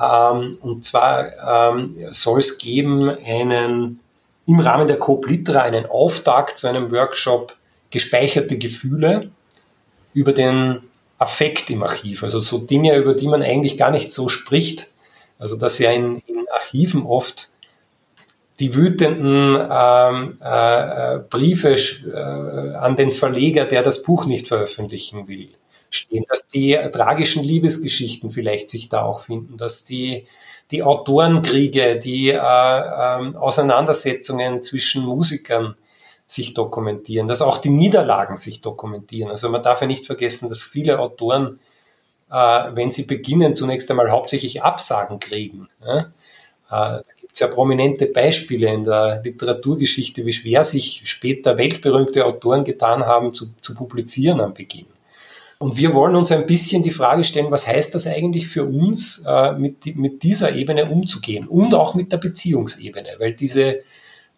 Ähm, 0.00 0.56
und 0.60 0.84
zwar 0.84 1.72
ähm, 1.74 1.96
soll 2.12 2.38
es 2.38 2.58
geben 2.58 3.10
einen, 3.10 3.98
im 4.46 4.60
Rahmen 4.60 4.86
der 4.86 5.00
Coop 5.00 5.28
Litra 5.28 5.62
einen 5.62 5.86
Auftakt 5.86 6.56
zu 6.56 6.68
einem 6.68 6.92
Workshop 6.92 7.56
gespeicherte 7.90 8.56
Gefühle 8.56 9.32
über 10.14 10.32
den 10.32 10.78
Affekt 11.22 11.70
im 11.70 11.82
Archiv. 11.82 12.22
Also 12.22 12.40
so 12.40 12.58
Dinge, 12.58 12.96
über 12.96 13.14
die 13.14 13.28
man 13.28 13.42
eigentlich 13.42 13.76
gar 13.76 13.90
nicht 13.90 14.12
so 14.12 14.28
spricht. 14.28 14.88
Also 15.38 15.56
dass 15.56 15.78
ja 15.78 15.90
in, 15.90 16.18
in 16.26 16.44
Archiven 16.52 17.04
oft 17.06 17.50
die 18.60 18.74
wütenden 18.74 19.56
ähm, 19.56 20.36
äh, 20.40 21.18
Briefe 21.30 21.72
äh, 21.72 22.76
an 22.76 22.96
den 22.96 23.12
Verleger, 23.12 23.64
der 23.64 23.82
das 23.82 24.02
Buch 24.02 24.26
nicht 24.26 24.46
veröffentlichen 24.46 25.26
will, 25.26 25.48
stehen, 25.90 26.24
dass 26.28 26.46
die 26.46 26.78
tragischen 26.92 27.42
Liebesgeschichten 27.42 28.30
vielleicht 28.30 28.68
sich 28.68 28.88
da 28.88 29.02
auch 29.02 29.20
finden, 29.20 29.56
dass 29.56 29.84
die, 29.84 30.26
die 30.70 30.82
Autorenkriege, 30.82 31.98
die 31.98 32.30
äh, 32.30 32.36
äh, 32.36 33.36
Auseinandersetzungen 33.36 34.62
zwischen 34.62 35.04
Musikern 35.04 35.74
sich 36.32 36.54
dokumentieren, 36.54 37.26
dass 37.26 37.42
auch 37.42 37.58
die 37.58 37.70
Niederlagen 37.70 38.36
sich 38.36 38.60
dokumentieren. 38.60 39.30
Also 39.30 39.48
man 39.48 39.62
darf 39.62 39.80
ja 39.80 39.86
nicht 39.86 40.06
vergessen, 40.06 40.48
dass 40.48 40.62
viele 40.62 40.98
Autoren, 40.98 41.58
äh, 42.30 42.34
wenn 42.74 42.90
sie 42.90 43.04
beginnen, 43.04 43.54
zunächst 43.54 43.90
einmal 43.90 44.10
hauptsächlich 44.10 44.62
Absagen 44.62 45.18
kriegen. 45.18 45.68
Ja? 45.84 46.12
Äh, 46.70 47.02
sehr 47.32 47.48
prominente 47.48 48.06
Beispiele 48.06 48.72
in 48.72 48.84
der 48.84 49.22
Literaturgeschichte, 49.24 50.24
wie 50.26 50.32
schwer 50.32 50.64
sich 50.64 51.02
später 51.04 51.56
weltberühmte 51.56 52.26
Autoren 52.26 52.64
getan 52.64 53.06
haben, 53.06 53.32
zu, 53.32 53.46
zu 53.60 53.74
publizieren 53.74 54.40
am 54.40 54.52
Beginn. 54.52 54.86
Und 55.58 55.76
wir 55.76 55.94
wollen 55.94 56.16
uns 56.16 56.32
ein 56.32 56.44
bisschen 56.44 56.82
die 56.82 56.90
Frage 56.90 57.24
stellen, 57.24 57.50
was 57.50 57.68
heißt 57.68 57.94
das 57.94 58.06
eigentlich 58.06 58.48
für 58.48 58.64
uns, 58.64 59.24
äh, 59.26 59.52
mit, 59.52 59.96
mit 59.96 60.22
dieser 60.22 60.54
Ebene 60.54 60.90
umzugehen 60.90 61.46
und 61.46 61.74
auch 61.74 61.94
mit 61.94 62.12
der 62.12 62.16
Beziehungsebene, 62.16 63.10
weil 63.18 63.34
diese 63.34 63.82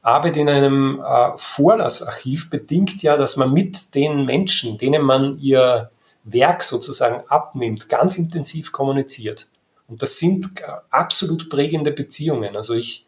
Arbeit 0.04 0.36
in 0.36 0.48
einem 0.48 1.00
äh, 1.00 1.30
Vorlassarchiv 1.36 2.50
bedingt 2.50 3.02
ja, 3.02 3.16
dass 3.16 3.36
man 3.36 3.52
mit 3.52 3.94
den 3.94 4.26
Menschen, 4.26 4.76
denen 4.76 5.02
man 5.02 5.38
ihr 5.38 5.90
Werk 6.24 6.62
sozusagen 6.62 7.26
abnimmt, 7.28 7.88
ganz 7.88 8.18
intensiv 8.18 8.70
kommuniziert. 8.70 9.48
Und 9.88 10.02
das 10.02 10.18
sind 10.18 10.60
äh, 10.60 10.64
absolut 10.90 11.48
prägende 11.48 11.90
Beziehungen. 11.90 12.54
Also 12.54 12.74
ich 12.74 13.06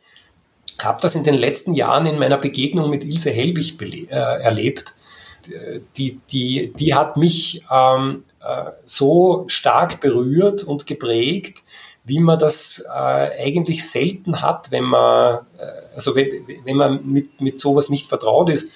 habe 0.80 1.00
das 1.02 1.14
in 1.14 1.24
den 1.24 1.34
letzten 1.34 1.74
Jahren 1.74 2.06
in 2.06 2.18
meiner 2.18 2.38
Begegnung 2.38 2.88
mit 2.88 3.04
Ilse 3.04 3.30
Helbig 3.30 3.80
äh, 3.82 4.14
erlebt. 4.14 4.94
Die, 5.96 6.18
die, 6.28 6.72
die 6.76 6.94
hat 6.94 7.16
mich 7.16 7.62
ähm, 7.70 8.24
äh, 8.40 8.70
so 8.84 9.44
stark 9.48 10.00
berührt 10.00 10.64
und 10.64 10.86
geprägt, 10.86 11.62
wie 12.06 12.20
man 12.20 12.38
das 12.38 12.86
äh, 12.88 13.44
eigentlich 13.44 13.88
selten 13.88 14.40
hat, 14.40 14.70
wenn 14.70 14.84
man, 14.84 15.40
äh, 15.58 15.94
also 15.94 16.14
wenn, 16.14 16.46
wenn 16.64 16.76
man 16.76 17.04
mit, 17.04 17.40
mit 17.40 17.58
sowas 17.58 17.88
nicht 17.88 18.06
vertraut 18.06 18.48
ist. 18.48 18.72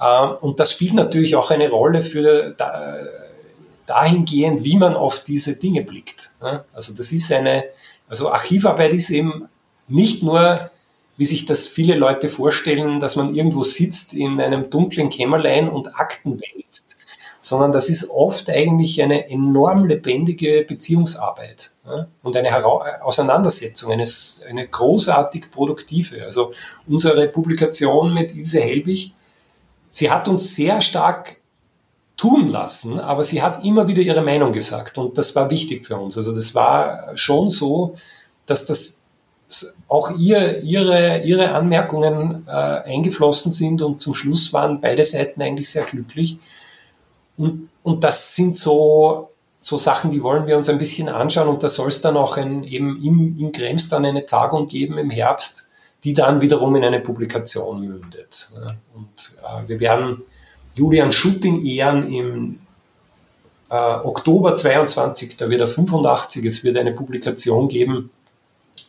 Äh, 0.00 0.26
und 0.40 0.58
das 0.58 0.72
spielt 0.72 0.94
natürlich 0.94 1.36
auch 1.36 1.52
eine 1.52 1.70
Rolle 1.70 2.02
für 2.02 2.50
da, 2.50 2.96
dahingehend, 3.86 4.64
wie 4.64 4.76
man 4.76 4.96
auf 4.96 5.22
diese 5.22 5.58
Dinge 5.58 5.82
blickt. 5.82 6.32
Ne? 6.42 6.64
Also 6.72 6.92
das 6.92 7.12
ist 7.12 7.30
eine, 7.32 7.64
also 8.08 8.30
Archivarbeit 8.30 8.92
ist 8.92 9.10
eben 9.10 9.48
nicht 9.86 10.24
nur, 10.24 10.70
wie 11.16 11.24
sich 11.24 11.46
das 11.46 11.68
viele 11.68 11.94
Leute 11.94 12.28
vorstellen, 12.28 12.98
dass 12.98 13.14
man 13.14 13.32
irgendwo 13.32 13.62
sitzt 13.62 14.12
in 14.12 14.40
einem 14.40 14.70
dunklen 14.70 15.08
Kämmerlein 15.08 15.68
und 15.68 15.98
Akten 16.00 16.40
wälzt, 16.40 16.96
sondern 17.46 17.70
das 17.70 17.88
ist 17.88 18.10
oft 18.10 18.50
eigentlich 18.50 19.00
eine 19.00 19.30
enorm 19.30 19.84
lebendige 19.84 20.64
Beziehungsarbeit 20.66 21.70
ja, 21.86 22.08
und 22.24 22.36
eine 22.36 22.50
Hera 22.50 23.00
Auseinandersetzung, 23.02 23.92
eine, 23.92 24.04
eine 24.48 24.66
großartig 24.66 25.52
produktive. 25.52 26.24
Also 26.24 26.50
unsere 26.88 27.28
Publikation 27.28 28.12
mit 28.12 28.34
Ilse 28.34 28.58
Helbig, 28.58 29.14
sie 29.90 30.10
hat 30.10 30.26
uns 30.26 30.56
sehr 30.56 30.80
stark 30.80 31.40
tun 32.16 32.50
lassen, 32.50 32.98
aber 32.98 33.22
sie 33.22 33.40
hat 33.42 33.64
immer 33.64 33.86
wieder 33.86 34.02
ihre 34.02 34.22
Meinung 34.22 34.50
gesagt 34.50 34.98
und 34.98 35.16
das 35.16 35.36
war 35.36 35.48
wichtig 35.48 35.86
für 35.86 35.96
uns. 35.98 36.16
Also 36.16 36.34
das 36.34 36.52
war 36.56 37.16
schon 37.16 37.50
so, 37.50 37.94
dass 38.46 38.66
das 38.66 39.06
auch 39.86 40.10
ihr, 40.18 40.62
ihre, 40.64 41.20
ihre 41.20 41.52
Anmerkungen 41.52 42.44
äh, 42.48 42.50
eingeflossen 42.50 43.52
sind 43.52 43.82
und 43.82 44.00
zum 44.00 44.14
Schluss 44.14 44.52
waren 44.52 44.80
beide 44.80 45.04
Seiten 45.04 45.40
eigentlich 45.42 45.70
sehr 45.70 45.84
glücklich. 45.84 46.40
Und, 47.36 47.68
und 47.82 48.04
das 48.04 48.34
sind 48.34 48.56
so, 48.56 49.28
so 49.60 49.76
Sachen, 49.76 50.10
die 50.10 50.22
wollen 50.22 50.46
wir 50.46 50.56
uns 50.56 50.68
ein 50.68 50.78
bisschen 50.78 51.08
anschauen. 51.08 51.48
Und 51.48 51.62
da 51.62 51.68
soll 51.68 51.88
es 51.88 52.00
dann 52.00 52.16
auch 52.16 52.36
ein, 52.36 52.64
eben 52.64 53.02
in, 53.02 53.38
in 53.38 53.52
Krems 53.52 53.88
dann 53.88 54.04
eine 54.04 54.26
Tagung 54.26 54.68
geben 54.68 54.98
im 54.98 55.10
Herbst, 55.10 55.68
die 56.04 56.12
dann 56.12 56.40
wiederum 56.40 56.74
in 56.76 56.84
eine 56.84 57.00
Publikation 57.00 57.80
mündet. 57.80 58.52
Und 58.94 59.36
äh, 59.42 59.68
wir 59.68 59.80
werden 59.80 60.22
Julian 60.74 61.10
Schutting 61.10 61.64
ehren 61.64 62.12
im 62.12 62.60
äh, 63.70 63.74
Oktober 63.74 64.54
22, 64.54 65.36
da 65.36 65.50
wird 65.50 65.60
er 65.60 65.66
85, 65.66 66.44
es 66.44 66.62
wird 66.64 66.76
eine 66.76 66.92
Publikation 66.92 67.68
geben 67.68 68.10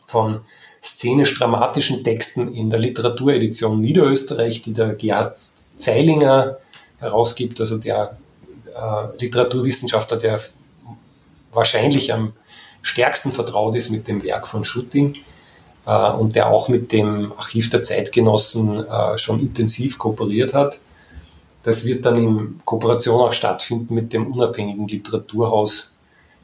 von 0.06 0.40
szenisch-dramatischen 0.82 2.04
Texten 2.04 2.54
in 2.54 2.70
der 2.70 2.78
Literaturedition 2.78 3.80
Niederösterreich, 3.80 4.62
die 4.62 4.72
der 4.72 4.94
Gerhard 4.94 5.38
Zeilinger 5.76 6.58
herausgibt, 6.98 7.58
also 7.60 7.78
der 7.78 8.16
äh, 8.78 9.16
Literaturwissenschaftler, 9.20 10.16
der 10.18 10.40
wahrscheinlich 11.52 12.12
am 12.12 12.32
stärksten 12.82 13.32
vertraut 13.32 13.76
ist 13.76 13.90
mit 13.90 14.06
dem 14.08 14.22
Werk 14.22 14.46
von 14.46 14.64
Schutting 14.64 15.16
äh, 15.86 16.10
und 16.12 16.36
der 16.36 16.48
auch 16.48 16.68
mit 16.68 16.92
dem 16.92 17.32
Archiv 17.32 17.70
der 17.70 17.82
Zeitgenossen 17.82 18.86
äh, 18.86 19.18
schon 19.18 19.40
intensiv 19.40 19.98
kooperiert 19.98 20.54
hat. 20.54 20.80
Das 21.62 21.84
wird 21.84 22.04
dann 22.06 22.16
in 22.16 22.60
Kooperation 22.64 23.20
auch 23.20 23.32
stattfinden 23.32 23.94
mit 23.94 24.12
dem 24.12 24.32
unabhängigen 24.32 24.86
Literaturhaus 24.86 25.98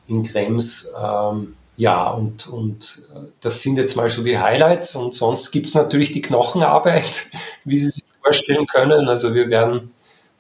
in 0.09 0.23
Krems. 0.23 0.93
Ähm, 1.01 1.55
ja, 1.77 2.11
und, 2.11 2.47
und 2.49 3.07
das 3.41 3.63
sind 3.63 3.79
jetzt 3.79 3.97
mal 3.97 4.11
so 4.11 4.23
die 4.23 4.39
Highlights 4.39 4.97
und 4.97 5.15
sonst 5.15 5.51
gibt 5.51 5.67
es 5.67 5.75
natürlich 5.75 6.13
die 6.13 6.21
Knochenarbeit, 6.21 7.27
wie 7.65 7.79
Sie 7.79 7.91
sich 7.91 8.05
vorstellen 8.23 8.67
können. 8.67 9.09
Also 9.09 9.35
wir 9.35 9.49
werden 9.49 9.94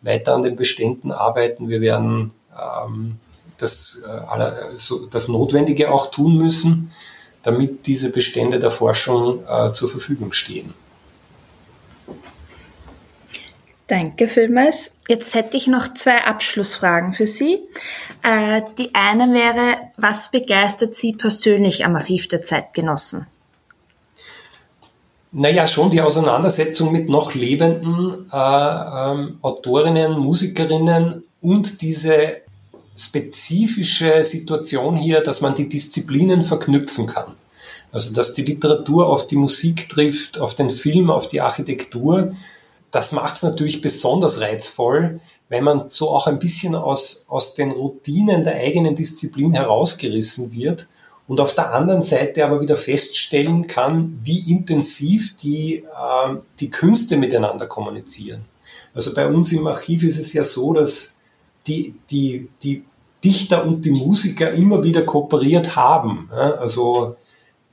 weiter 0.04 0.34
an 0.34 0.42
den 0.42 0.56
Beständen 0.56 1.12
arbeiten. 1.12 1.68
Wir 1.68 1.80
werden 1.80 2.32
ähm, 2.56 3.18
das, 3.58 4.04
äh, 4.08 4.76
so, 4.76 5.06
das 5.06 5.28
Notwendige 5.28 5.90
auch 5.90 6.10
tun 6.10 6.36
müssen, 6.36 6.92
damit 7.42 7.86
diese 7.86 8.12
Bestände 8.12 8.58
der 8.58 8.70
Forschung 8.70 9.44
äh, 9.46 9.72
zur 9.72 9.88
Verfügung 9.88 10.32
stehen. 10.32 10.74
Danke 13.86 14.28
vielmals. 14.28 14.96
Jetzt 15.08 15.34
hätte 15.34 15.58
ich 15.58 15.66
noch 15.66 15.92
zwei 15.92 16.24
Abschlussfragen 16.24 17.12
für 17.12 17.26
Sie. 17.26 17.60
Äh, 18.22 18.62
die 18.78 18.94
eine 18.94 19.32
wäre, 19.34 19.76
was 19.98 20.30
begeistert 20.30 20.94
Sie 20.94 21.12
persönlich 21.12 21.84
am 21.84 21.94
Archiv 21.94 22.26
der 22.26 22.42
Zeitgenossen? 22.42 23.26
Naja, 25.36 25.66
schon 25.66 25.90
die 25.90 26.00
Auseinandersetzung 26.00 26.92
mit 26.92 27.08
noch 27.08 27.34
lebenden 27.34 28.30
äh, 28.32 28.36
ähm, 28.36 29.38
Autorinnen, 29.42 30.20
Musikerinnen 30.20 31.24
und 31.40 31.82
diese 31.82 32.36
spezifische 32.96 34.22
Situation 34.22 34.94
hier, 34.94 35.22
dass 35.22 35.40
man 35.40 35.56
die 35.56 35.68
Disziplinen 35.68 36.44
verknüpfen 36.44 37.06
kann. 37.06 37.34
Also 37.90 38.12
dass 38.12 38.34
die 38.34 38.44
Literatur 38.44 39.08
auf 39.08 39.26
die 39.26 39.34
Musik 39.34 39.88
trifft, 39.88 40.38
auf 40.38 40.54
den 40.54 40.70
Film, 40.70 41.10
auf 41.10 41.26
die 41.26 41.40
Architektur. 41.40 42.32
Das 42.92 43.10
macht 43.10 43.34
es 43.34 43.42
natürlich 43.42 43.82
besonders 43.82 44.40
reizvoll, 44.40 45.18
wenn 45.48 45.64
man 45.64 45.90
so 45.90 46.10
auch 46.10 46.28
ein 46.28 46.38
bisschen 46.38 46.76
aus, 46.76 47.26
aus 47.28 47.54
den 47.54 47.72
Routinen 47.72 48.44
der 48.44 48.54
eigenen 48.54 48.94
Disziplin 48.94 49.52
herausgerissen 49.52 50.52
wird 50.52 50.86
und 51.26 51.40
auf 51.40 51.54
der 51.54 51.72
anderen 51.72 52.02
Seite 52.02 52.44
aber 52.44 52.60
wieder 52.60 52.76
feststellen 52.76 53.66
kann, 53.66 54.18
wie 54.20 54.50
intensiv 54.50 55.36
die, 55.36 55.76
äh, 55.76 56.36
die 56.60 56.70
Künste 56.70 57.16
miteinander 57.16 57.66
kommunizieren. 57.66 58.44
Also 58.94 59.14
bei 59.14 59.26
uns 59.26 59.52
im 59.52 59.66
Archiv 59.66 60.02
ist 60.02 60.18
es 60.18 60.32
ja 60.32 60.44
so, 60.44 60.72
dass 60.72 61.20
die, 61.66 61.94
die, 62.10 62.48
die 62.62 62.84
Dichter 63.24 63.64
und 63.64 63.84
die 63.84 63.90
Musiker 63.90 64.50
immer 64.50 64.84
wieder 64.84 65.02
kooperiert 65.02 65.76
haben. 65.76 66.28
Also 66.30 67.16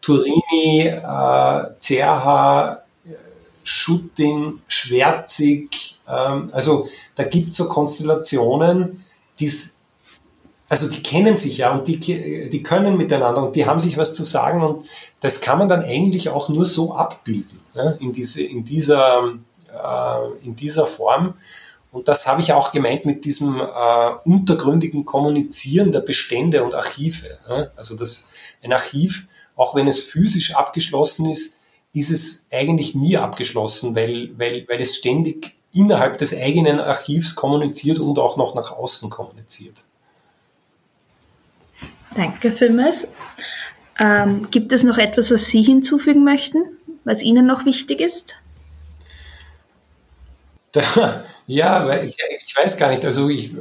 Turini, 0.02 0.88
äh, 0.88 1.64
Zerha, 1.80 2.84
Schutting, 3.64 4.62
Schwärzig, 4.68 6.00
ähm, 6.08 6.50
also 6.54 6.88
da 7.16 7.24
gibt 7.24 7.52
es 7.52 7.58
so 7.58 7.68
Konstellationen, 7.68 9.04
die 9.40 9.52
also 10.72 10.88
die 10.88 11.04
kennen 11.04 11.36
sich 11.36 11.58
ja 11.58 11.74
und 11.74 11.86
die, 11.90 12.00
die 12.00 12.64
können 12.64 12.96
miteinander 12.96 13.44
und 13.44 13.58
die 13.58 13.66
haben 13.66 13.80
sich 13.80 13.98
was 13.98 14.14
zu 14.14 14.24
sagen 14.24 14.64
und 14.64 14.90
das 15.20 15.42
kann 15.42 15.58
man 15.58 15.68
dann 15.68 15.84
eigentlich 15.84 16.30
auch 16.30 16.48
nur 16.48 16.66
so 16.66 16.96
abbilden 16.96 17.60
ja, 17.74 17.92
in, 18.00 18.14
diese, 18.14 18.42
in, 18.42 18.64
dieser, 18.64 19.34
äh, 19.68 20.46
in 20.46 20.56
dieser 20.56 20.88
Form. 20.88 21.34
Und 21.92 22.08
das 22.08 22.26
habe 22.26 22.40
ich 22.40 22.54
auch 22.54 22.72
gemeint 22.72 23.06
mit 23.06 23.26
diesem 23.26 23.60
äh, 23.60 24.12
untergründigen 24.24 25.04
Kommunizieren 25.04 25.92
der 25.92 26.00
Bestände 26.00 26.64
und 26.64 26.74
Archive. 26.74 27.38
Ja. 27.50 27.68
Also 27.76 27.98
das, 27.98 28.30
ein 28.64 28.72
Archiv, 28.72 29.28
auch 29.58 29.76
wenn 29.76 29.90
es 29.90 30.00
physisch 30.00 30.56
abgeschlossen 30.56 31.30
ist, 31.30 31.60
ist 31.92 32.12
es 32.12 32.48
eigentlich 32.50 32.96
nie 32.96 33.18
abgeschlossen, 33.18 33.94
weil, 33.94 34.30
weil, 34.38 34.66
weil 34.70 34.80
es 34.80 34.96
ständig 34.96 35.58
innerhalb 35.74 36.18
des 36.18 36.34
eigenen 36.34 36.80
Archivs 36.80 37.36
kommuniziert 37.36 38.00
und 38.00 38.18
auch 38.20 38.38
noch 38.38 38.56
nach 38.56 38.72
außen 38.72 39.10
kommuniziert. 39.10 39.84
Danke 42.16 42.52
vielmals. 42.52 43.08
Ähm, 44.00 44.48
gibt 44.52 44.74
es 44.74 44.84
noch 44.84 44.98
etwas, 44.98 45.32
was 45.32 45.46
Sie 45.46 45.62
hinzufügen 45.62 46.24
möchten, 46.24 46.60
was 47.04 47.24
Ihnen 47.24 47.46
noch 47.46 47.66
wichtig 47.66 48.02
ist? 48.02 48.36
ja, 51.48 51.90
ich 52.04 52.56
weiß 52.56 52.78
gar 52.78 52.90
nicht. 52.90 53.04
Also 53.04 53.30
ich, 53.30 53.54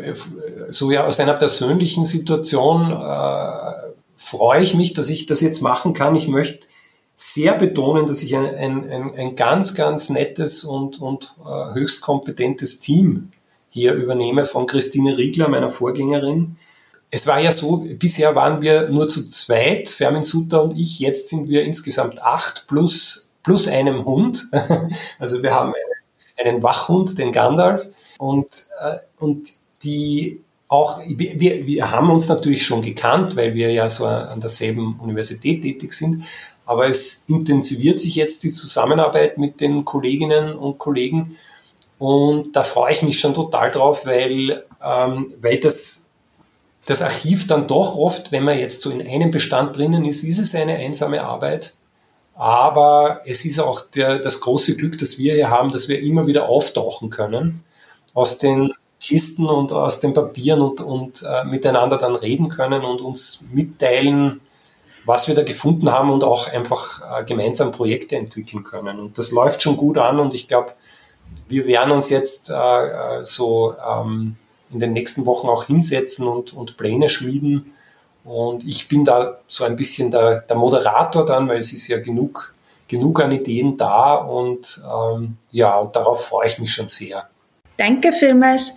so 0.70 0.90
ja 0.90 1.04
aus 1.06 1.18
einer 1.20 1.34
persönlichen 1.34 2.04
Situation 2.04 2.92
äh, 2.92 3.72
freue 4.16 4.62
ich 4.62 4.74
mich, 4.74 4.92
dass 4.94 5.10
ich 5.10 5.26
das 5.26 5.40
jetzt 5.40 5.60
machen 5.60 5.92
kann. 5.92 6.14
Ich 6.14 6.28
möchte 6.28 6.66
sehr 7.14 7.54
betonen, 7.54 8.06
dass 8.06 8.22
ich 8.22 8.36
ein, 8.36 8.54
ein, 8.54 9.14
ein 9.14 9.34
ganz, 9.34 9.74
ganz 9.74 10.08
nettes 10.08 10.64
und, 10.64 11.00
und 11.00 11.34
äh, 11.44 11.74
höchst 11.74 12.00
kompetentes 12.00 12.78
Team 12.78 13.32
hier 13.68 13.92
übernehme 13.94 14.46
von 14.46 14.66
Christine 14.66 15.18
Riegler, 15.18 15.48
meiner 15.48 15.70
Vorgängerin, 15.70 16.56
es 17.10 17.26
war 17.26 17.40
ja 17.40 17.50
so, 17.50 17.84
bisher 17.98 18.34
waren 18.34 18.62
wir 18.62 18.88
nur 18.88 19.08
zu 19.08 19.28
zweit, 19.28 19.88
Fermin 19.88 20.22
Sutter 20.22 20.62
und 20.62 20.78
ich, 20.78 21.00
jetzt 21.00 21.28
sind 21.28 21.48
wir 21.48 21.62
insgesamt 21.64 22.22
acht 22.22 22.66
plus, 22.68 23.32
plus 23.42 23.66
einem 23.68 24.04
Hund. 24.04 24.46
Also 25.18 25.42
wir 25.42 25.54
haben 25.54 25.74
einen 26.36 26.62
Wachhund, 26.62 27.18
den 27.18 27.32
Gandalf, 27.32 27.88
und, 28.18 28.48
äh, 28.80 28.96
und 29.18 29.50
die, 29.82 30.40
auch, 30.68 31.00
wir, 31.06 31.66
wir 31.66 31.90
haben 31.90 32.10
uns 32.10 32.28
natürlich 32.28 32.64
schon 32.64 32.82
gekannt, 32.82 33.34
weil 33.34 33.54
wir 33.54 33.72
ja 33.72 33.88
so 33.88 34.06
an 34.06 34.40
derselben 34.40 35.00
Universität 35.00 35.62
tätig 35.62 35.92
sind, 35.92 36.24
aber 36.64 36.88
es 36.88 37.24
intensiviert 37.28 37.98
sich 37.98 38.14
jetzt 38.14 38.44
die 38.44 38.50
Zusammenarbeit 38.50 39.38
mit 39.38 39.60
den 39.60 39.84
Kolleginnen 39.84 40.54
und 40.54 40.78
Kollegen. 40.78 41.36
Und 41.98 42.54
da 42.54 42.62
freue 42.62 42.92
ich 42.92 43.02
mich 43.02 43.18
schon 43.18 43.34
total 43.34 43.70
drauf, 43.70 44.06
weil, 44.06 44.64
ähm, 44.84 45.34
weil 45.40 45.58
das, 45.58 46.09
das 46.86 47.02
Archiv 47.02 47.46
dann 47.46 47.68
doch 47.68 47.96
oft, 47.96 48.32
wenn 48.32 48.44
man 48.44 48.58
jetzt 48.58 48.80
so 48.80 48.90
in 48.90 49.06
einem 49.06 49.30
Bestand 49.30 49.76
drinnen 49.76 50.04
ist, 50.04 50.24
ist 50.24 50.38
es 50.38 50.54
eine 50.54 50.76
einsame 50.76 51.22
Arbeit. 51.22 51.74
Aber 52.34 53.20
es 53.26 53.44
ist 53.44 53.60
auch 53.60 53.82
der, 53.82 54.18
das 54.18 54.40
große 54.40 54.76
Glück, 54.76 54.96
das 54.98 55.18
wir 55.18 55.34
hier 55.34 55.50
haben, 55.50 55.70
dass 55.70 55.88
wir 55.88 56.00
immer 56.00 56.26
wieder 56.26 56.48
auftauchen 56.48 57.10
können 57.10 57.64
aus 58.14 58.38
den 58.38 58.72
Kisten 58.98 59.46
und 59.46 59.72
aus 59.72 60.00
den 60.00 60.14
Papieren 60.14 60.60
und, 60.60 60.80
und 60.80 61.22
äh, 61.22 61.44
miteinander 61.44 61.96
dann 61.96 62.14
reden 62.14 62.48
können 62.48 62.84
und 62.84 63.00
uns 63.00 63.48
mitteilen, 63.52 64.40
was 65.04 65.28
wir 65.28 65.34
da 65.34 65.42
gefunden 65.42 65.90
haben 65.90 66.10
und 66.10 66.22
auch 66.22 66.48
einfach 66.48 67.20
äh, 67.20 67.24
gemeinsam 67.24 67.72
Projekte 67.72 68.16
entwickeln 68.16 68.62
können. 68.62 69.00
Und 69.00 69.18
das 69.18 69.32
läuft 69.32 69.62
schon 69.62 69.76
gut 69.76 69.98
an 69.98 70.20
und 70.20 70.34
ich 70.34 70.48
glaube, 70.48 70.72
wir 71.48 71.66
werden 71.66 71.92
uns 71.92 72.10
jetzt 72.10 72.50
äh, 72.50 72.54
äh, 72.54 73.24
so 73.24 73.74
ähm, 73.86 74.36
in 74.72 74.80
den 74.80 74.92
nächsten 74.92 75.26
Wochen 75.26 75.48
auch 75.48 75.64
hinsetzen 75.64 76.26
und, 76.26 76.52
und 76.52 76.76
Pläne 76.76 77.08
schmieden. 77.08 77.72
Und 78.24 78.66
ich 78.66 78.88
bin 78.88 79.04
da 79.04 79.38
so 79.48 79.64
ein 79.64 79.76
bisschen 79.76 80.10
der, 80.10 80.40
der 80.40 80.56
Moderator 80.56 81.24
dann, 81.24 81.48
weil 81.48 81.58
es 81.58 81.72
ist 81.72 81.88
ja 81.88 81.98
genug, 82.00 82.54
genug 82.86 83.20
an 83.20 83.32
Ideen 83.32 83.76
da 83.76 84.14
und 84.14 84.82
ähm, 84.84 85.36
ja, 85.50 85.76
und 85.78 85.96
darauf 85.96 86.26
freue 86.26 86.46
ich 86.46 86.58
mich 86.58 86.72
schon 86.72 86.88
sehr. 86.88 87.28
Danke 87.76 88.12
vielmals 88.12 88.74